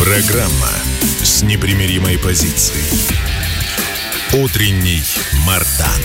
Программа 0.00 0.72
с 1.22 1.42
непримиримой 1.42 2.18
позицией. 2.18 3.12
Утренний 4.42 5.02
Мардан. 5.46 6.00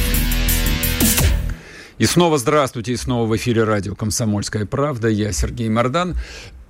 И 1.97 2.05
снова 2.05 2.37
здравствуйте, 2.37 2.91
и 2.91 2.97
снова 2.97 3.25
в 3.25 3.33
эфире 3.37 3.63
радио 3.63 3.95
«Комсомольская 3.95 4.65
правда». 4.65 5.07
Я 5.07 5.31
Сергей 5.31 5.69
Мардан. 5.69 6.17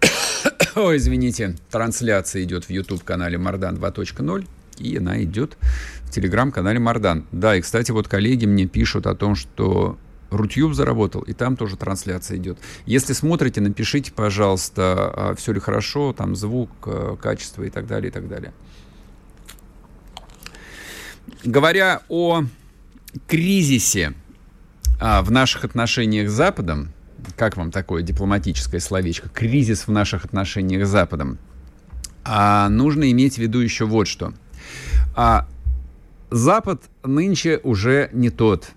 Ой, 0.75 0.97
извините, 0.97 1.55
трансляция 1.71 2.43
идет 2.43 2.65
в 2.65 2.69
YouTube-канале 2.69 3.39
Мардан 3.39 3.75
2.0, 3.75 4.47
и 4.77 4.97
она 4.97 5.23
идет 5.23 5.57
в 6.03 6.11
телеграм-канале 6.11 6.77
Мардан. 6.77 7.25
Да, 7.31 7.55
и, 7.55 7.61
кстати, 7.61 7.89
вот 7.89 8.07
коллеги 8.07 8.45
мне 8.45 8.67
пишут 8.67 9.07
о 9.07 9.15
том, 9.15 9.33
что 9.33 9.97
Рутюб 10.35 10.73
заработал, 10.73 11.21
и 11.21 11.33
там 11.33 11.55
тоже 11.55 11.77
трансляция 11.77 12.37
идет. 12.37 12.59
Если 12.85 13.13
смотрите, 13.13 13.61
напишите, 13.61 14.11
пожалуйста, 14.11 15.13
а 15.15 15.35
все 15.35 15.53
ли 15.53 15.59
хорошо, 15.59 16.13
там 16.13 16.35
звук, 16.35 16.69
э, 16.85 17.15
качество 17.21 17.63
и 17.63 17.69
так 17.69 17.87
далее, 17.87 18.09
и 18.09 18.13
так 18.13 18.27
далее. 18.27 18.53
Говоря 21.43 22.01
о 22.09 22.43
кризисе 23.27 24.13
а, 24.99 25.21
в 25.21 25.31
наших 25.31 25.65
отношениях 25.65 26.29
с 26.29 26.33
Западом, 26.33 26.89
как 27.35 27.57
вам 27.57 27.71
такое 27.71 28.03
дипломатическое 28.03 28.79
словечко, 28.79 29.29
кризис 29.29 29.87
в 29.87 29.91
наших 29.91 30.25
отношениях 30.25 30.85
с 30.85 30.89
Западом, 30.89 31.37
а, 32.23 32.69
нужно 32.69 33.11
иметь 33.11 33.35
в 33.35 33.37
виду 33.39 33.59
еще 33.59 33.85
вот 33.85 34.07
что. 34.07 34.33
А, 35.15 35.47
Запад 36.31 36.83
нынче 37.03 37.59
уже 37.63 38.09
не 38.11 38.29
тот. 38.29 38.71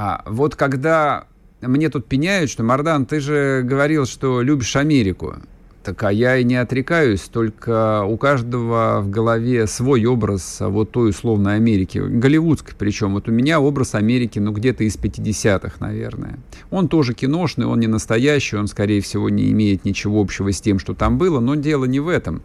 А, 0.00 0.22
вот 0.26 0.54
когда 0.54 1.24
мне 1.60 1.88
тут 1.88 2.06
пеняют, 2.06 2.50
что, 2.50 2.62
Мардан, 2.62 3.04
ты 3.04 3.18
же 3.18 3.62
говорил, 3.64 4.06
что 4.06 4.42
любишь 4.42 4.76
Америку. 4.76 5.34
Так 5.82 6.04
а 6.04 6.12
я 6.12 6.36
и 6.36 6.44
не 6.44 6.54
отрекаюсь, 6.54 7.22
только 7.22 8.04
у 8.04 8.16
каждого 8.16 9.00
в 9.00 9.10
голове 9.10 9.66
свой 9.66 10.04
образ 10.04 10.58
вот 10.60 10.92
той 10.92 11.10
условной 11.10 11.56
Америки, 11.56 11.98
голливудской 11.98 12.74
причем. 12.78 13.14
Вот 13.14 13.28
у 13.28 13.32
меня 13.32 13.60
образ 13.60 13.96
Америки, 13.96 14.38
ну, 14.38 14.52
где-то 14.52 14.84
из 14.84 14.96
50-х, 14.96 15.78
наверное. 15.80 16.38
Он 16.70 16.86
тоже 16.86 17.12
киношный, 17.12 17.66
он 17.66 17.80
не 17.80 17.88
настоящий, 17.88 18.54
он, 18.54 18.68
скорее 18.68 19.00
всего, 19.00 19.28
не 19.28 19.50
имеет 19.50 19.84
ничего 19.84 20.20
общего 20.20 20.52
с 20.52 20.60
тем, 20.60 20.78
что 20.78 20.94
там 20.94 21.18
было, 21.18 21.40
но 21.40 21.56
дело 21.56 21.86
не 21.86 21.98
в 21.98 22.06
этом. 22.06 22.40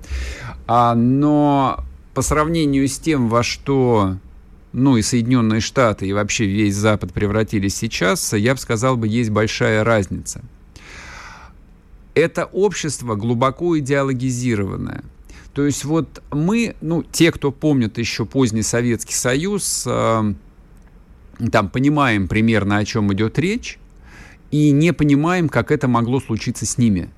А, 0.66 0.96
но 0.96 1.84
по 2.16 2.24
сравнению 2.24 2.88
с 2.88 2.98
тем, 2.98 3.30
во 3.30 3.44
что 3.44 4.18
ну 4.74 4.98
и 4.98 5.02
Соединенные 5.02 5.62
Штаты, 5.62 6.08
и 6.08 6.14
вообще 6.14 6.46
весь 6.46 6.76
Запад 6.76 7.14
превратились 7.14 7.76
сейчас, 7.76 8.34
я 8.34 8.54
бы 8.54 8.60
сказал, 8.60 8.98
бы, 8.98 9.08
есть 9.08 9.30
большая 9.30 9.84
разница– 9.84 10.42
это 12.16 12.46
общество 12.46 13.16
глубоко 13.16 13.78
идеологизированное. 13.80 15.04
То 15.54 15.66
есть 15.66 15.86
вот 15.86 16.24
мы, 16.32 16.76
ну, 16.82 17.04
те, 17.04 17.32
кто 17.32 17.52
помнят 17.52 17.98
еще 17.98 18.26
поздний 18.26 18.64
Советский 18.64 19.14
Союз, 19.14 19.84
э, 19.86 20.34
там 21.52 21.70
понимаем 21.70 22.28
примерно, 22.28 22.78
о 22.78 22.86
чем 22.86 23.14
идет 23.14 23.38
речь, 23.38 23.78
и 24.52 24.72
не 24.72 24.94
понимаем, 24.94 25.50
как 25.50 25.72
это 25.72 25.88
могло 25.88 26.20
случиться 26.20 26.66
с 26.66 26.78
ними. 26.78 27.10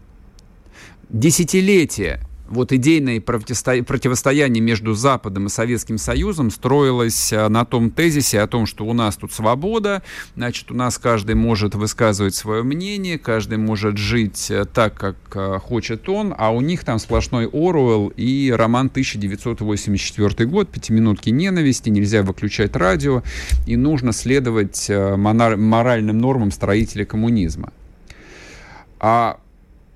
Десятилетия 1.09 2.21
вот 2.47 2.71
идейное 2.71 3.19
противостояние 3.21 4.61
между 4.61 4.93
Западом 4.93 5.47
и 5.47 5.49
Советским 5.49 5.97
Союзом 5.97 6.51
строилось 6.51 7.33
а, 7.33 7.49
на 7.49 7.65
том 7.65 7.89
тезисе 7.89 8.41
о 8.41 8.47
том, 8.47 8.65
что 8.65 8.85
у 8.85 8.93
нас 8.93 9.15
тут 9.15 9.31
свобода, 9.33 10.03
значит, 10.35 10.71
у 10.71 10.75
нас 10.75 10.97
каждый 10.97 11.35
может 11.35 11.75
высказывать 11.75 12.35
свое 12.35 12.63
мнение, 12.63 13.17
каждый 13.17 13.57
может 13.57 13.97
жить 13.97 14.51
э, 14.51 14.65
так, 14.65 14.93
как 14.93 15.15
а, 15.33 15.59
хочет 15.59 16.07
он, 16.07 16.35
а 16.37 16.51
у 16.51 16.61
них 16.61 16.83
там 16.83 16.99
сплошной 16.99 17.47
Оруэлл 17.47 18.13
и 18.15 18.53
роман 18.55 18.87
1984 18.87 20.47
год, 20.47 20.69
пятиминутки 20.69 21.29
ненависти, 21.29 21.89
нельзя 21.89 22.21
выключать 22.21 22.75
радио, 22.75 23.23
и 23.65 23.75
нужно 23.75 24.11
следовать 24.11 24.89
э, 24.89 25.15
моральным 25.15 26.19
нормам 26.19 26.51
строителя 26.51 27.05
коммунизма. 27.05 27.73
А 28.99 29.39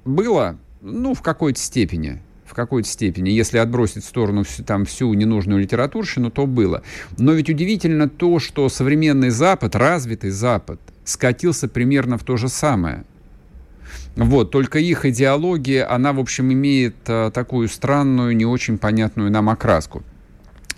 было, 0.05 0.57
ну, 0.81 1.13
в 1.13 1.21
какой-то 1.21 1.59
степени 1.59 2.21
какой-то 2.59 2.89
степени, 2.89 3.29
если 3.29 3.57
отбросить 3.57 4.03
в 4.03 4.07
сторону 4.07 4.43
всю, 4.43 4.63
там 4.63 4.85
всю 4.85 5.13
ненужную 5.13 5.61
литературщину, 5.61 6.29
то 6.29 6.45
было. 6.45 6.83
Но 7.17 7.31
ведь 7.31 7.49
удивительно 7.49 8.09
то, 8.09 8.39
что 8.39 8.67
современный 8.67 9.29
Запад, 9.29 9.75
развитый 9.75 10.31
Запад, 10.31 10.79
скатился 11.05 11.69
примерно 11.69 12.17
в 12.17 12.23
то 12.23 12.35
же 12.35 12.49
самое. 12.49 13.05
Вот, 14.17 14.51
только 14.51 14.79
их 14.79 15.05
идеология, 15.05 15.89
она, 15.89 16.11
в 16.11 16.19
общем, 16.19 16.51
имеет 16.51 16.95
а, 17.07 17.31
такую 17.31 17.69
странную, 17.69 18.35
не 18.35 18.45
очень 18.45 18.77
понятную 18.77 19.31
нам 19.31 19.49
окраску. 19.49 20.03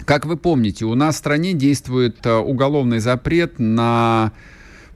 Как 0.06 0.28
вы 0.28 0.38
помните, 0.38 0.86
у 0.86 0.94
нас 0.94 1.16
в 1.16 1.18
стране 1.18 1.54
действует 1.54 2.18
а, 2.28 2.42
уголовный 2.42 3.00
запрет 3.00 3.58
на 3.58 4.32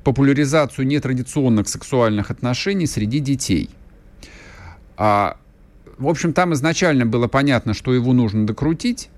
популяризацию 0.03 0.85
нетрадиционных 0.85 1.68
сексуальных 1.68 2.29
отношений 2.29 2.85
среди 2.85 3.19
детей. 3.19 3.72
А 4.97 5.38
в 5.97 6.07
общем, 6.07 6.33
там 6.33 6.53
изначально 6.53 7.06
было 7.06 7.28
понятно, 7.28 7.73
что 7.73 7.94
его 7.94 8.13
нужно 8.13 8.45
докрутить. 8.45 9.09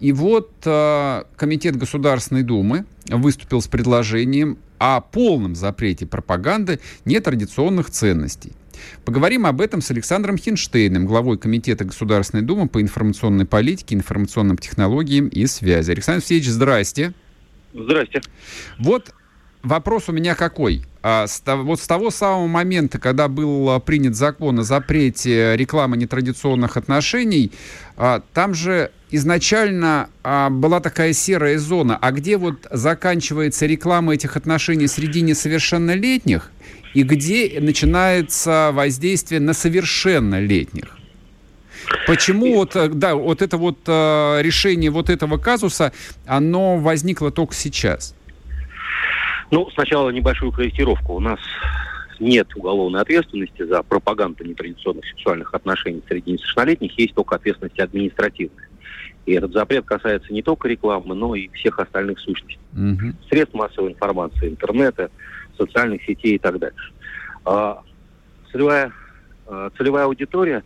И 0.00 0.12
вот 0.12 0.52
э, 0.64 1.24
Комитет 1.36 1.76
Государственной 1.76 2.42
Думы 2.42 2.84
выступил 3.08 3.60
с 3.60 3.66
предложением 3.66 4.58
о 4.78 5.00
полном 5.00 5.56
запрете 5.56 6.06
пропаганды 6.06 6.78
нетрадиционных 7.04 7.90
ценностей. 7.90 8.52
Поговорим 9.04 9.44
об 9.44 9.60
этом 9.60 9.80
с 9.80 9.90
Александром 9.90 10.38
Хинштейном, 10.38 11.04
главой 11.04 11.36
Комитета 11.36 11.84
Государственной 11.84 12.44
Думы 12.44 12.68
по 12.68 12.80
информационной 12.80 13.44
политике, 13.44 13.96
информационным 13.96 14.56
технологиям 14.56 15.26
и 15.28 15.46
связи. 15.46 15.90
Александр 15.90 16.18
Алексеевич, 16.18 16.48
здрасте. 16.48 17.12
Здрасте. 17.74 18.20
Вот 18.78 19.12
вопрос 19.62 20.08
у 20.08 20.12
меня 20.12 20.36
какой? 20.36 20.84
А, 21.10 21.26
с, 21.26 21.42
вот 21.46 21.80
с 21.80 21.86
того 21.86 22.10
самого 22.10 22.46
момента, 22.48 22.98
когда 22.98 23.28
был 23.28 23.70
а, 23.70 23.80
принят 23.80 24.14
закон 24.14 24.58
о 24.58 24.62
запрете 24.62 25.56
рекламы 25.56 25.96
нетрадиционных 25.96 26.76
отношений, 26.76 27.50
а, 27.96 28.20
там 28.34 28.52
же 28.52 28.90
изначально 29.10 30.10
была 30.22 30.80
такая 30.80 31.14
серая 31.14 31.58
зона. 31.58 31.96
А 31.98 32.12
где 32.12 32.36
вот 32.36 32.66
заканчивается 32.70 33.64
реклама 33.64 34.12
этих 34.12 34.36
отношений 34.36 34.86
среди 34.86 35.22
несовершеннолетних 35.22 36.50
и 36.92 37.04
где 37.04 37.58
начинается 37.58 38.68
воздействие 38.74 39.40
на 39.40 39.54
совершеннолетних? 39.54 40.98
Почему 42.06 42.56
вот, 42.56 42.76
э, 42.76 42.88
да, 42.88 43.14
вот 43.14 43.40
это 43.40 43.56
вот 43.56 43.78
э, 43.86 44.42
решение 44.42 44.90
вот 44.90 45.08
этого 45.08 45.38
казуса, 45.38 45.94
оно 46.26 46.76
возникло 46.76 47.30
только 47.30 47.54
сейчас? 47.54 48.14
Ну, 49.50 49.70
сначала 49.70 50.10
небольшую 50.10 50.52
корректировку. 50.52 51.14
У 51.14 51.20
нас 51.20 51.38
нет 52.20 52.48
уголовной 52.54 53.00
ответственности 53.00 53.62
за 53.62 53.82
пропаганду 53.82 54.44
нетрадиционных 54.44 55.06
сексуальных 55.06 55.54
отношений 55.54 56.02
среди 56.08 56.32
несовершеннолетних, 56.32 56.98
есть 56.98 57.14
только 57.14 57.36
ответственность 57.36 57.78
административная. 57.78 58.68
И 59.26 59.32
этот 59.32 59.52
запрет 59.52 59.84
касается 59.84 60.32
не 60.32 60.42
только 60.42 60.68
рекламы, 60.68 61.14
но 61.14 61.34
и 61.34 61.48
всех 61.48 61.78
остальных 61.78 62.18
сущностей. 62.18 62.58
Угу. 62.72 63.28
Средств 63.28 63.54
массовой 63.54 63.92
информации, 63.92 64.48
интернета, 64.48 65.10
социальных 65.56 66.02
сетей 66.04 66.36
и 66.36 66.38
так 66.38 66.58
дальше. 66.58 66.92
А, 67.44 67.82
целевая, 68.50 68.92
а, 69.46 69.70
целевая 69.76 70.04
аудитория 70.04 70.62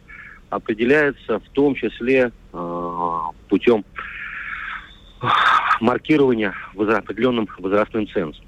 определяется 0.51 1.39
в 1.39 1.49
том 1.51 1.75
числе 1.75 2.31
а, 2.53 3.31
путем 3.49 3.85
маркирования 5.81 6.55
определенным 6.77 7.49
возрастным 7.59 8.09
цензом. 8.09 8.45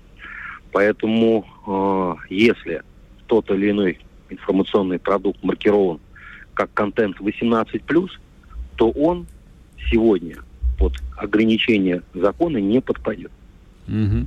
Поэтому 0.75 1.47
э, 1.69 2.35
если 2.35 2.83
тот 3.29 3.49
или 3.49 3.71
иной 3.71 4.01
информационный 4.29 4.99
продукт 4.99 5.39
маркирован 5.45 6.01
как 6.53 6.75
контент 6.75 7.21
18+, 7.21 8.11
то 8.75 8.91
он 8.91 9.29
сегодня 9.89 10.39
под 10.77 10.95
ограничение 11.17 12.03
закона 12.13 12.57
не 12.57 12.81
подпадет. 12.81 13.31
Угу. 13.87 14.27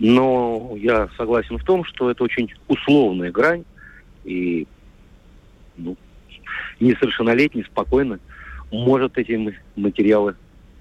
Но 0.00 0.74
я 0.76 1.08
согласен 1.16 1.56
в 1.56 1.64
том, 1.64 1.82
что 1.84 2.10
это 2.10 2.24
очень 2.24 2.52
условная 2.68 3.32
грань, 3.32 3.64
и 4.24 4.66
ну, 5.78 5.96
несовершеннолетний 6.78 7.64
спокойно 7.64 8.20
может 8.70 9.16
эти 9.16 9.56
материалы, 9.76 10.36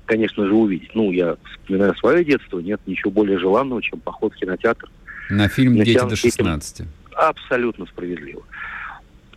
конечно 0.08 0.48
же, 0.48 0.54
увидеть. 0.54 0.96
Ну, 0.96 1.12
я 1.12 1.38
вспоминаю 1.52 1.96
свое 1.96 2.26
детство, 2.26 2.60
нет 2.60 2.82
ничего 2.88 3.12
более 3.12 3.38
желанного, 3.38 3.82
чем 3.84 4.00
поход 4.00 4.34
в 4.34 4.38
кинотеатр. 4.38 4.90
На 5.30 5.48
фильм 5.48 5.76
«Дети 5.76 6.00
до 6.00 6.16
16». 6.16 6.86
Абсолютно 7.14 7.86
справедливо. 7.86 8.44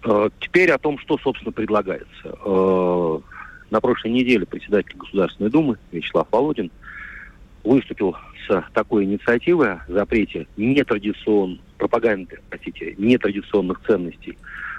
Э, 0.05 0.31
теперь 0.41 0.71
о 0.71 0.79
том, 0.79 0.99
что, 0.99 1.19
собственно, 1.19 1.53
предлагается. 1.53 2.07
Э, 2.25 3.19
на 3.71 3.81
прошлой 3.81 4.13
неделе 4.13 4.47
председатель 4.47 4.97
Государственной 4.97 5.51
Думы 5.51 5.77
Вячеслав 5.93 6.27
Володин 6.31 6.71
выступил 7.65 8.17
с 8.49 8.65
такой 8.73 9.05
инициативой 9.05 9.75
о 9.75 9.85
запрете 9.89 10.47
нетрадиционной 10.57 11.61
пропаганды, 11.77 12.39
простите, 12.49 12.95
нетрадиционных 12.97 13.81
ценностей 13.87 14.39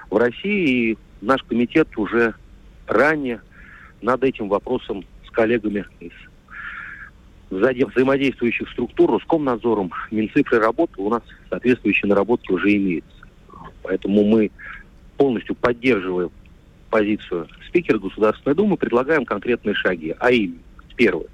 в 0.10 0.18
России. 0.18 0.92
И 0.92 0.98
наш 1.22 1.44
комитет 1.44 1.88
уже 1.98 2.34
ранее 2.88 3.42
над 4.02 4.24
этим 4.24 4.50
вопросом 4.50 5.06
с 5.32 5.36
коллегами 5.36 5.86
из 6.00 6.12
взаимодействующих 7.52 8.70
структур, 8.70 9.12
Роскомнадзором, 9.12 9.92
Минцифрой 10.10 10.62
работал, 10.62 11.06
у 11.08 11.10
нас 11.10 11.22
соответствующие 11.50 12.08
наработки 12.08 12.52
уже 12.52 12.76
имеются. 12.76 13.12
Поэтому 13.84 14.24
мы 14.24 14.52
полностью 15.18 15.56
поддерживаем 15.56 16.32
позицию 16.90 17.48
спикера 17.68 18.00
Государственной 18.00 18.56
Думы, 18.56 18.78
предлагаем 18.78 19.26
конкретные 19.26 19.76
шаги. 19.76 20.16
А 20.20 20.32
именно, 20.32 20.60
первое, 20.96 21.28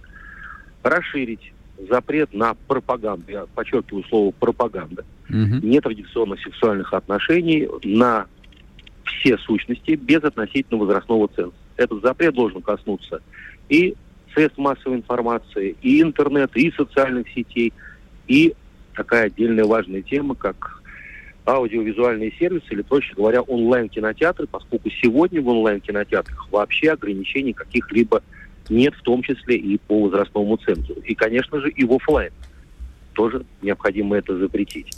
расширить 0.83 1.53
запрет 1.89 2.33
на 2.33 2.55
пропаганду, 2.67 3.31
я 3.31 3.45
подчеркиваю 3.53 4.03
слово 4.05 4.31
пропаганда, 4.31 5.05
угу. 5.29 5.35
нетрадиционных 5.35 6.41
сексуальных 6.41 6.93
отношений 6.93 7.67
на 7.83 8.25
все 9.03 9.38
сущности 9.38 9.91
без 9.91 10.23
относительно 10.23 10.79
возрастного 10.79 11.27
ценза. 11.27 11.53
Этот 11.75 12.01
запрет 12.01 12.33
должен 12.33 12.61
коснуться 12.61 13.21
и 13.69 13.95
средств 14.33 14.57
массовой 14.57 14.97
информации, 14.97 15.75
и 15.81 16.01
интернета, 16.01 16.59
и 16.59 16.71
социальных 16.71 17.27
сетей, 17.29 17.73
и 18.27 18.53
такая 18.95 19.27
отдельная 19.27 19.65
важная 19.65 20.01
тема, 20.01 20.35
как 20.35 20.81
аудиовизуальные 21.45 22.33
сервисы, 22.37 22.65
или, 22.71 22.81
проще 22.81 23.13
говоря, 23.15 23.41
онлайн-кинотеатры, 23.41 24.47
поскольку 24.47 24.89
сегодня 24.89 25.41
в 25.41 25.47
онлайн-кинотеатрах 25.47 26.47
вообще 26.51 26.91
ограничений 26.91 27.53
каких-либо 27.53 28.21
нет, 28.69 28.93
в 28.95 29.01
том 29.01 29.23
числе 29.23 29.55
и 29.55 29.77
по 29.77 30.01
возрастному 30.01 30.57
цензу. 30.57 30.93
И, 31.05 31.15
конечно 31.15 31.61
же, 31.61 31.69
и 31.69 31.85
в 31.85 31.93
офлайн 31.93 32.31
тоже 33.13 33.45
необходимо 33.61 34.17
это 34.17 34.37
запретить. 34.37 34.93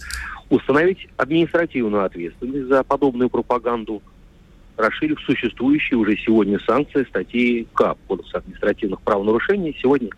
Установить 0.50 1.08
административную 1.18 2.04
ответственность 2.04 2.68
за 2.68 2.84
подобную 2.84 3.30
пропаганду, 3.30 4.02
расширив 4.80 5.20
существующие 5.22 5.98
уже 5.98 6.16
сегодня 6.18 6.58
санкции 6.66 7.04
статьи 7.04 7.68
КАП, 7.74 7.98
Кодекса 8.08 8.38
административных 8.38 9.02
правонарушений. 9.02 9.78
Сегодня 9.82 10.10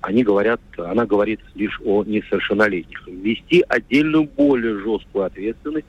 они 0.00 0.22
говорят, 0.22 0.60
она 0.78 1.04
говорит 1.04 1.40
лишь 1.56 1.78
о 1.84 2.04
несовершеннолетних. 2.04 3.06
Ввести 3.06 3.64
отдельную 3.68 4.24
более 4.24 4.78
жесткую 4.78 5.24
ответственность 5.24 5.86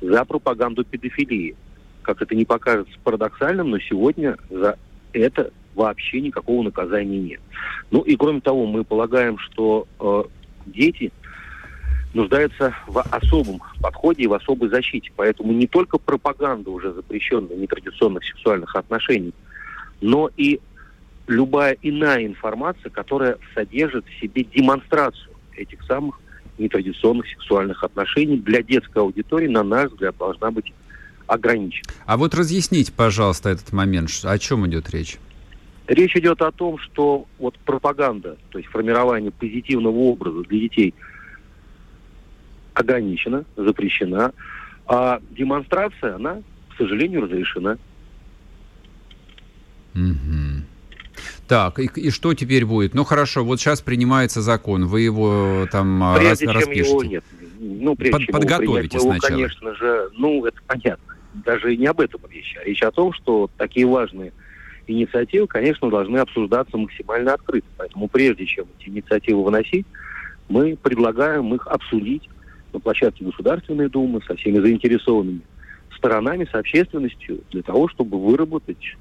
за 0.00 0.24
пропаганду 0.24 0.84
педофилии. 0.84 1.56
Как 2.02 2.22
это 2.22 2.34
не 2.34 2.44
покажется 2.44 2.96
парадоксальным, 3.02 3.70
но 3.70 3.78
сегодня 3.80 4.36
за 4.48 4.78
это 5.12 5.50
вообще 5.74 6.20
никакого 6.20 6.62
наказания 6.62 7.18
нет. 7.18 7.40
Ну 7.90 8.00
и 8.02 8.16
кроме 8.16 8.40
того, 8.40 8.66
мы 8.66 8.84
полагаем, 8.84 9.38
что 9.38 9.86
э, 9.98 10.22
дети 10.66 11.10
нуждаются 12.14 12.74
в 12.86 13.00
особом 13.00 13.60
подходе 13.80 14.24
и 14.24 14.26
в 14.26 14.34
особой 14.34 14.68
защите. 14.68 15.10
Поэтому 15.16 15.52
не 15.52 15.66
только 15.66 15.98
пропаганда 15.98 16.70
уже 16.70 16.92
запрещенная 16.92 17.56
нетрадиционных 17.56 18.24
сексуальных 18.24 18.74
отношений, 18.74 19.32
но 20.00 20.30
и 20.36 20.60
любая 21.26 21.76
иная 21.82 22.26
информация, 22.26 22.90
которая 22.90 23.38
содержит 23.54 24.04
в 24.06 24.20
себе 24.20 24.44
демонстрацию 24.44 25.32
этих 25.56 25.82
самых 25.84 26.18
нетрадиционных 26.58 27.26
сексуальных 27.28 27.84
отношений 27.84 28.38
для 28.38 28.62
детской 28.62 28.98
аудитории, 28.98 29.46
на 29.46 29.62
наш 29.62 29.90
взгляд, 29.90 30.16
должна 30.18 30.50
быть 30.50 30.72
ограничена. 31.26 31.88
А 32.06 32.16
вот 32.16 32.34
разъясните, 32.34 32.92
пожалуйста, 32.92 33.50
этот 33.50 33.72
момент. 33.72 34.10
О 34.24 34.38
чем 34.38 34.66
идет 34.66 34.90
речь? 34.90 35.18
Речь 35.86 36.14
идет 36.16 36.42
о 36.42 36.52
том, 36.52 36.78
что 36.78 37.26
вот 37.38 37.58
пропаганда, 37.60 38.36
то 38.50 38.58
есть 38.58 38.70
формирование 38.70 39.30
позитивного 39.30 39.96
образа 39.96 40.42
для 40.42 40.60
детей 40.60 40.94
ограничена, 42.80 43.44
запрещена, 43.56 44.32
а 44.86 45.20
демонстрация, 45.30 46.16
она, 46.16 46.42
к 46.72 46.76
сожалению, 46.76 47.22
разрешена. 47.22 47.78
Угу. 49.94 50.64
Так, 51.46 51.78
и, 51.78 51.90
и 51.96 52.10
что 52.10 52.34
теперь 52.34 52.64
будет? 52.64 52.94
Ну 52.94 53.04
хорошо, 53.04 53.44
вот 53.44 53.60
сейчас 53.60 53.80
принимается 53.80 54.40
закон, 54.40 54.86
вы 54.86 55.02
его 55.02 55.66
там 55.70 56.02
а, 56.02 56.16
прежде 56.16 56.46
раз, 56.46 56.64
чем 56.64 56.72
Его 56.72 57.04
нет. 57.04 57.24
Ну, 57.58 57.94
прежде 57.94 58.12
Под, 58.12 58.22
чем 58.22 58.32
подготовите 58.32 58.96
его 58.96 59.10
принять, 59.10 59.20
сначала. 59.20 59.38
Его, 59.38 59.48
конечно 59.48 59.74
же, 59.74 60.10
ну, 60.16 60.46
это 60.46 60.58
понятно. 60.66 61.16
Даже 61.34 61.76
не 61.76 61.86
об 61.86 62.00
этом 62.00 62.20
речь, 62.30 62.56
а 62.60 62.64
речь 62.64 62.82
о 62.82 62.90
том, 62.90 63.12
что 63.12 63.50
такие 63.56 63.86
важные 63.86 64.32
инициативы, 64.86 65.46
конечно, 65.46 65.90
должны 65.90 66.18
обсуждаться 66.18 66.76
максимально 66.76 67.34
открыто. 67.34 67.66
Поэтому 67.76 68.08
прежде 68.08 68.46
чем 68.46 68.66
эти 68.78 68.88
инициативы 68.88 69.44
выносить, 69.44 69.86
мы 70.48 70.76
предлагаем 70.76 71.54
их 71.54 71.66
обсудить 71.66 72.28
на 72.72 72.80
площадке 72.80 73.24
Государственной 73.24 73.88
Думы 73.88 74.20
со 74.26 74.34
всеми 74.36 74.58
заинтересованными 74.58 75.42
сторонами, 75.96 76.48
с 76.50 76.54
общественностью, 76.54 77.40
для 77.50 77.62
того, 77.62 77.88
чтобы 77.88 78.18
выработать 78.18 78.96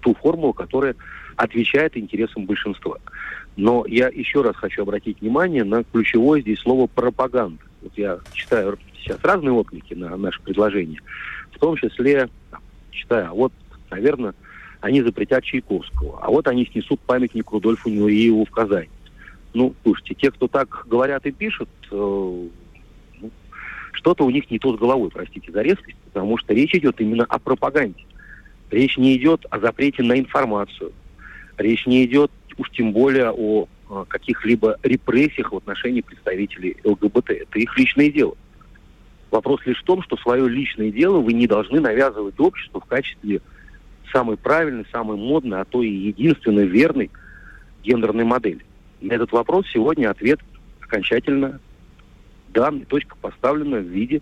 ту 0.00 0.14
формулу, 0.14 0.52
которая 0.52 0.94
отвечает 1.36 1.96
интересам 1.96 2.44
большинства. 2.44 2.98
Но 3.56 3.84
я 3.86 4.08
еще 4.08 4.42
раз 4.42 4.56
хочу 4.56 4.82
обратить 4.82 5.20
внимание 5.20 5.64
на 5.64 5.84
ключевое 5.84 6.40
здесь 6.40 6.60
слово 6.60 6.86
«пропаганда». 6.86 7.62
Вот 7.80 7.92
я 7.96 8.18
читаю 8.32 8.78
сейчас 8.98 9.18
разные 9.22 9.52
отклики 9.52 9.94
на 9.94 10.16
наше 10.16 10.40
предложение, 10.42 11.00
в 11.50 11.58
том 11.58 11.76
числе 11.76 12.28
читаю, 12.90 13.30
а 13.30 13.34
вот, 13.34 13.52
наверное, 13.90 14.34
они 14.80 15.02
запретят 15.02 15.44
Чайковского. 15.44 16.18
А 16.20 16.28
вот 16.28 16.48
они 16.48 16.66
снесут 16.66 17.00
памятник 17.00 17.50
Рудольфу 17.50 17.88
Нуриеву 17.88 18.44
в 18.44 18.50
Казани. 18.50 18.90
Ну, 19.54 19.74
слушайте, 19.82 20.14
те, 20.14 20.30
кто 20.30 20.48
так 20.48 20.86
говорят 20.88 21.24
и 21.26 21.30
пишут, 21.30 21.68
э, 21.90 22.48
что-то 23.92 24.24
у 24.24 24.30
них 24.30 24.50
не 24.50 24.58
то 24.58 24.74
с 24.74 24.78
головой, 24.78 25.10
простите 25.10 25.52
за 25.52 25.62
резкость, 25.62 25.96
потому 26.12 26.36
что 26.38 26.52
речь 26.54 26.74
идет 26.74 27.00
именно 27.00 27.24
о 27.24 27.38
пропаганде. 27.38 28.04
Речь 28.70 28.96
не 28.96 29.16
идет 29.16 29.46
о 29.50 29.60
запрете 29.60 30.02
на 30.02 30.18
информацию. 30.18 30.92
Речь 31.58 31.86
не 31.86 32.04
идет 32.04 32.30
уж 32.56 32.70
тем 32.70 32.92
более 32.92 33.30
о, 33.30 33.68
о 33.88 34.04
каких-либо 34.06 34.78
репрессиях 34.82 35.52
в 35.52 35.56
отношении 35.56 36.00
представителей 36.00 36.76
ЛГБТ. 36.84 37.30
Это 37.30 37.58
их 37.58 37.76
личное 37.78 38.10
дело. 38.10 38.34
Вопрос 39.30 39.60
лишь 39.64 39.80
в 39.80 39.84
том, 39.84 40.02
что 40.02 40.16
свое 40.16 40.48
личное 40.48 40.90
дело 40.90 41.20
вы 41.20 41.32
не 41.32 41.46
должны 41.46 41.80
навязывать 41.80 42.38
обществу 42.38 42.80
в 42.80 42.84
качестве 42.84 43.40
самый 44.12 44.36
правильный, 44.36 44.86
самый 44.92 45.16
модный, 45.16 45.60
а 45.60 45.64
то 45.64 45.82
и 45.82 45.88
единственный 45.88 46.66
верный 46.66 47.10
гендерной 47.82 48.24
модели. 48.24 48.60
На 49.00 49.14
этот 49.14 49.32
вопрос 49.32 49.66
сегодня 49.72 50.10
ответ 50.10 50.40
окончательно 50.80 51.60
дан, 52.52 52.80
точка 52.86 53.16
поставлена 53.20 53.78
в 53.78 53.86
виде 53.86 54.20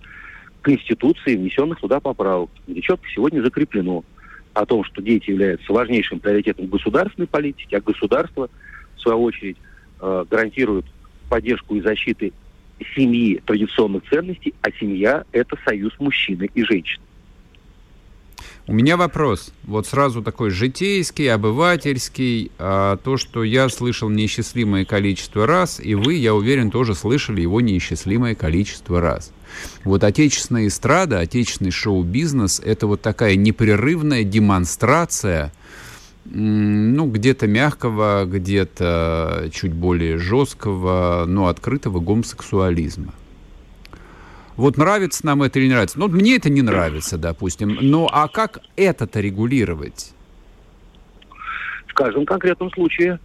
Конституции, 0.63 1.37
внесенных 1.37 1.81
туда 1.81 2.01
поправок, 2.01 2.51
где 2.67 2.81
четко 2.81 3.07
сегодня 3.15 3.43
закреплено 3.43 4.05
о 4.53 4.67
том, 4.67 4.85
что 4.85 5.01
дети 5.01 5.31
являются 5.31 5.73
важнейшим 5.73 6.21
приоритетом 6.21 6.67
государственной 6.67 7.29
политики, 7.29 7.75
а 7.75 7.81
государство, 7.81 8.51
в 8.97 9.01
свою 9.01 9.23
очередь, 9.23 9.57
э, 10.01 10.25
гарантирует 10.31 10.87
поддержку 11.29 11.77
и 11.77 11.81
защиты 11.81 12.33
семьи 12.95 13.41
традиционных 13.45 14.09
ценностей, 14.09 14.55
а 14.63 14.71
семья– 14.73 15.25
это 15.33 15.57
союз 15.65 15.93
мужчины 15.99 16.51
и 16.55 16.65
женщины. 16.65 17.05
У 18.71 18.73
меня 18.73 18.97
вопрос, 18.97 19.53
вот 19.65 19.89
сразу 19.89 20.23
такой 20.23 20.51
житейский, 20.51 21.29
обывательский, 21.33 22.53
а, 22.57 22.99
то, 22.99 23.17
что 23.17 23.43
я 23.43 23.69
слышал 23.69 24.09
неисчислимое 24.09 24.85
количество 24.85 25.45
раз, 25.45 25.81
и 25.81 25.97
вы, 25.97 26.15
я 26.15 26.37
уверен, 26.37 26.71
тоже 26.71 26.95
слышали 26.95 27.41
его 27.41 27.61
неисчислимое 27.61 28.37
количество 28.37 29.01
раз. 29.01 29.33
Вот 29.83 30.05
отечественная 30.05 30.69
эстрада, 30.69 31.19
отечественный 31.19 31.73
шоу-бизнес– 31.73 32.61
это 32.65 32.87
вот 32.87 33.03
такая 33.03 33.35
непрерывная 33.35 34.23
демонстрация 34.23 35.53
ну, 36.25 37.07
где-то 37.07 37.49
мягкого, 37.49 38.25
где-то 38.25 39.51
чуть 39.53 39.73
более 39.73 40.17
жесткого, 40.17 41.25
но 41.27 41.49
открытого 41.49 41.99
гомосексуализма. 41.99 43.15
Вот 44.61 44.77
нравится 44.77 45.25
нам 45.25 45.43
это 45.43 45.59
или 45.59 45.69
не 45.69 45.73
нравится. 45.73 45.99
Ну, 45.99 46.09
мне 46.09 46.37
это 46.37 46.51
не 46.51 46.61
нравится, 46.61 47.17
допустим. 47.17 47.79
Ну, 47.81 48.07
а 48.13 48.29
как 48.29 48.61
это-то 48.77 49.21
регулировать? 49.21 50.13
В 51.87 51.95
каждом 51.95 52.27
конкретном 52.27 52.71
случае 52.71 53.19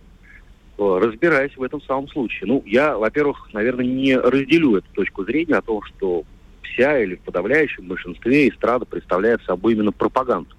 э, 0.77 0.99
разбираясь 1.01 1.55
в 1.57 1.61
этом 1.61 1.81
самом 1.81 2.07
случае. 2.07 2.47
Ну, 2.47 2.63
я, 2.65 2.97
во-первых, 2.97 3.49
наверное, 3.51 3.85
не 3.85 4.17
разделю 4.17 4.77
эту 4.77 4.87
точку 4.93 5.25
зрения 5.25 5.55
о 5.55 5.61
том, 5.61 5.83
что 5.83 6.23
вся 6.61 7.03
или 7.03 7.15
в 7.15 7.19
подавляющем 7.19 7.85
большинстве 7.85 8.47
эстрада 8.47 8.85
представляет 8.85 9.41
собой 9.43 9.73
именно 9.73 9.91
пропаганду. 9.91 10.55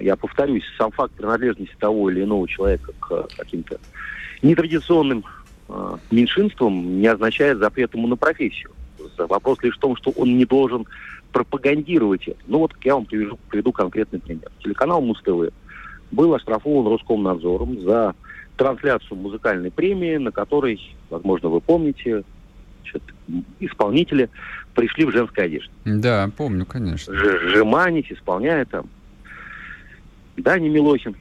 Я 0.00 0.16
повторюсь, 0.16 0.64
сам 0.76 0.90
факт 0.90 1.14
принадлежности 1.14 1.74
того 1.80 2.10
или 2.10 2.24
иного 2.24 2.46
человека 2.46 2.92
к 3.00 3.28
каким-то 3.38 3.80
нетрадиционным 4.42 5.24
э, 5.70 5.96
меньшинствам 6.10 7.00
не 7.00 7.06
означает 7.06 7.56
запрет 7.56 7.94
ему 7.94 8.06
на 8.06 8.16
профессию. 8.16 8.70
Вопрос 9.26 9.62
лишь 9.62 9.76
в 9.76 9.80
том, 9.80 9.96
что 9.96 10.10
он 10.10 10.36
не 10.36 10.44
должен 10.44 10.86
пропагандировать 11.32 12.26
это. 12.26 12.38
Ну 12.46 12.58
вот 12.58 12.72
я 12.82 12.94
вам 12.94 13.04
приведу, 13.04 13.38
приведу 13.48 13.72
конкретный 13.72 14.20
пример. 14.20 14.50
Телеканал 14.62 15.00
Муз-ТВ 15.00 15.52
был 16.10 16.34
оштрафован 16.34 16.90
Роскомнадзором 16.90 17.80
за 17.80 18.14
трансляцию 18.56 19.18
музыкальной 19.18 19.70
премии, 19.70 20.16
на 20.16 20.32
которой, 20.32 20.80
возможно, 21.10 21.48
вы 21.48 21.60
помните, 21.60 22.24
значит, 22.80 23.02
исполнители 23.60 24.30
пришли 24.74 25.04
в 25.04 25.12
женской 25.12 25.44
одежде. 25.44 25.70
Да, 25.84 26.30
помню, 26.36 26.66
конечно. 26.66 27.14
Ж 27.14 27.50
Жеманить, 27.50 28.10
исполняя 28.10 28.64
там 28.64 28.86
Дани 30.36 30.68
Милохин 30.68 31.16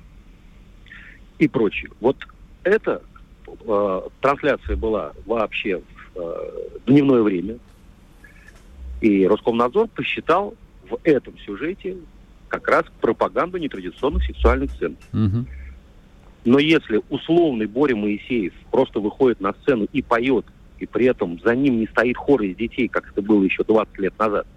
и 1.39 1.47
прочее. 1.47 1.91
Вот 1.99 2.17
эта 2.63 3.01
э, 3.47 4.01
трансляция 4.21 4.75
была 4.75 5.13
вообще 5.25 5.81
в 6.15 6.19
э, 6.19 6.51
дневное 6.87 7.21
время, 7.21 7.57
и 9.01 9.27
Роскомнадзор 9.27 9.87
посчитал 9.89 10.55
в 10.89 10.97
этом 11.03 11.37
сюжете 11.39 11.97
как 12.47 12.67
раз 12.67 12.85
пропаганду 13.01 13.57
нетрадиционных 13.57 14.23
сексуальных 14.23 14.71
ценностей. 14.77 15.05
Угу. 15.13 15.45
Но 16.45 16.59
если 16.59 17.01
условный 17.09 17.65
Боря 17.65 17.95
Моисеев 17.95 18.53
просто 18.71 18.99
выходит 18.99 19.41
на 19.41 19.53
сцену 19.53 19.87
и 19.91 20.01
поет, 20.01 20.45
и 20.79 20.85
при 20.85 21.05
этом 21.05 21.39
за 21.43 21.55
ним 21.55 21.79
не 21.79 21.87
стоит 21.87 22.15
хор 22.15 22.41
из 22.43 22.55
детей, 22.55 22.87
как 22.87 23.11
это 23.11 23.21
было 23.21 23.43
еще 23.43 23.63
20 23.63 23.99
лет 23.99 24.17
назад, 24.17 24.47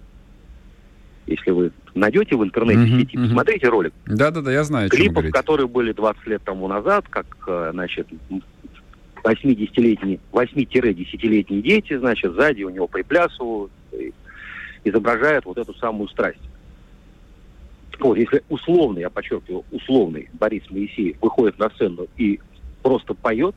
если 1.27 1.51
вы 1.51 1.73
найдете 1.95 2.37
в 2.37 2.45
интернете 2.45 2.81
uh-huh, 2.81 3.01
сети, 3.01 3.17
uh-huh. 3.17 3.25
посмотрите 3.25 3.69
ролик. 3.69 3.93
Да-да-да, 4.07 4.53
я 4.53 4.65
знаю, 4.65 4.89
Клипов, 4.89 5.31
которые 5.31 5.67
были 5.67 5.93
20 5.93 6.27
лет 6.27 6.43
тому 6.45 6.69
назад, 6.69 7.07
как, 7.09 7.27
э, 7.47 7.71
значит, 7.73 8.09
8-10-летние, 9.25 10.21
8-10-летние 10.33 11.63
дети, 11.63 11.97
значит, 11.97 12.33
сзади 12.35 12.63
у 12.63 12.71
него 12.71 12.87
приплясывают, 12.87 13.71
изображают 14.85 15.45
вот 15.45 15.59
эту 15.59 15.75
самую 15.75 16.09
страсть. 16.09 16.41
Вот, 17.99 18.17
если 18.17 18.43
условный, 18.49 19.03
я 19.03 19.11
подчеркиваю, 19.11 19.65
условный 19.71 20.31
Борис 20.33 20.63
Моисеев 20.71 21.17
выходит 21.21 21.59
на 21.59 21.69
сцену 21.71 22.07
и 22.17 22.41
просто 22.83 23.15
поет, 23.15 23.55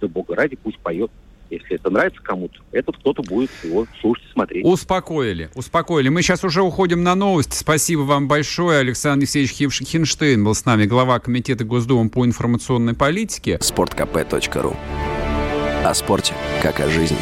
да 0.00 0.08
бога 0.08 0.34
ради, 0.34 0.56
пусть 0.56 0.78
поет. 0.78 1.10
Если 1.50 1.74
это 1.74 1.90
нравится 1.90 2.20
кому-то, 2.22 2.58
этот 2.72 2.96
кто-то 2.96 3.22
будет 3.22 3.50
его 3.62 3.86
слушать, 4.00 4.24
смотреть. 4.32 4.64
Успокоили, 4.64 5.50
успокоили. 5.54 6.08
Мы 6.08 6.22
сейчас 6.22 6.42
уже 6.42 6.62
уходим 6.62 7.02
на 7.02 7.14
новости. 7.14 7.54
Спасибо 7.54 8.00
вам 8.00 8.28
большое. 8.28 8.80
Александр 8.80 9.22
Алексеевич 9.22 9.52
Хинштейн 9.52 10.42
был 10.42 10.54
с 10.54 10.64
нами, 10.64 10.86
глава 10.86 11.20
Комитета 11.20 11.64
Госдумы 11.64 12.08
по 12.08 12.24
информационной 12.24 12.94
политике. 12.94 13.58
Спорткп.ру 13.60 14.74
О 15.84 15.94
спорте, 15.94 16.34
как 16.62 16.80
о 16.80 16.88
жизни. 16.88 17.18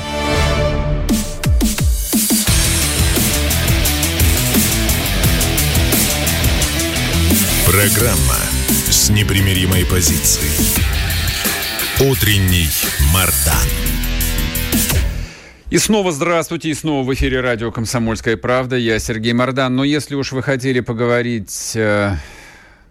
Программа 7.73 8.37
с 8.91 9.09
непримиримой 9.09 9.87
позицией. 9.87 10.77
Утренний 12.07 12.69
Мардан. 13.15 13.67
И 15.71 15.79
снова 15.79 16.13
здравствуйте, 16.13 16.69
и 16.69 16.75
снова 16.75 17.03
в 17.03 17.15
эфире 17.15 17.41
радио 17.41 17.73
«Комсомольская 17.73 18.37
правда». 18.37 18.77
Я 18.77 18.99
Сергей 18.99 19.33
Мордан. 19.33 19.75
Но 19.75 19.85
если 19.85 20.15
уж 20.15 20.33
вы 20.33 20.43
хотели 20.43 20.81
поговорить... 20.81 21.73
Э, 21.75 22.17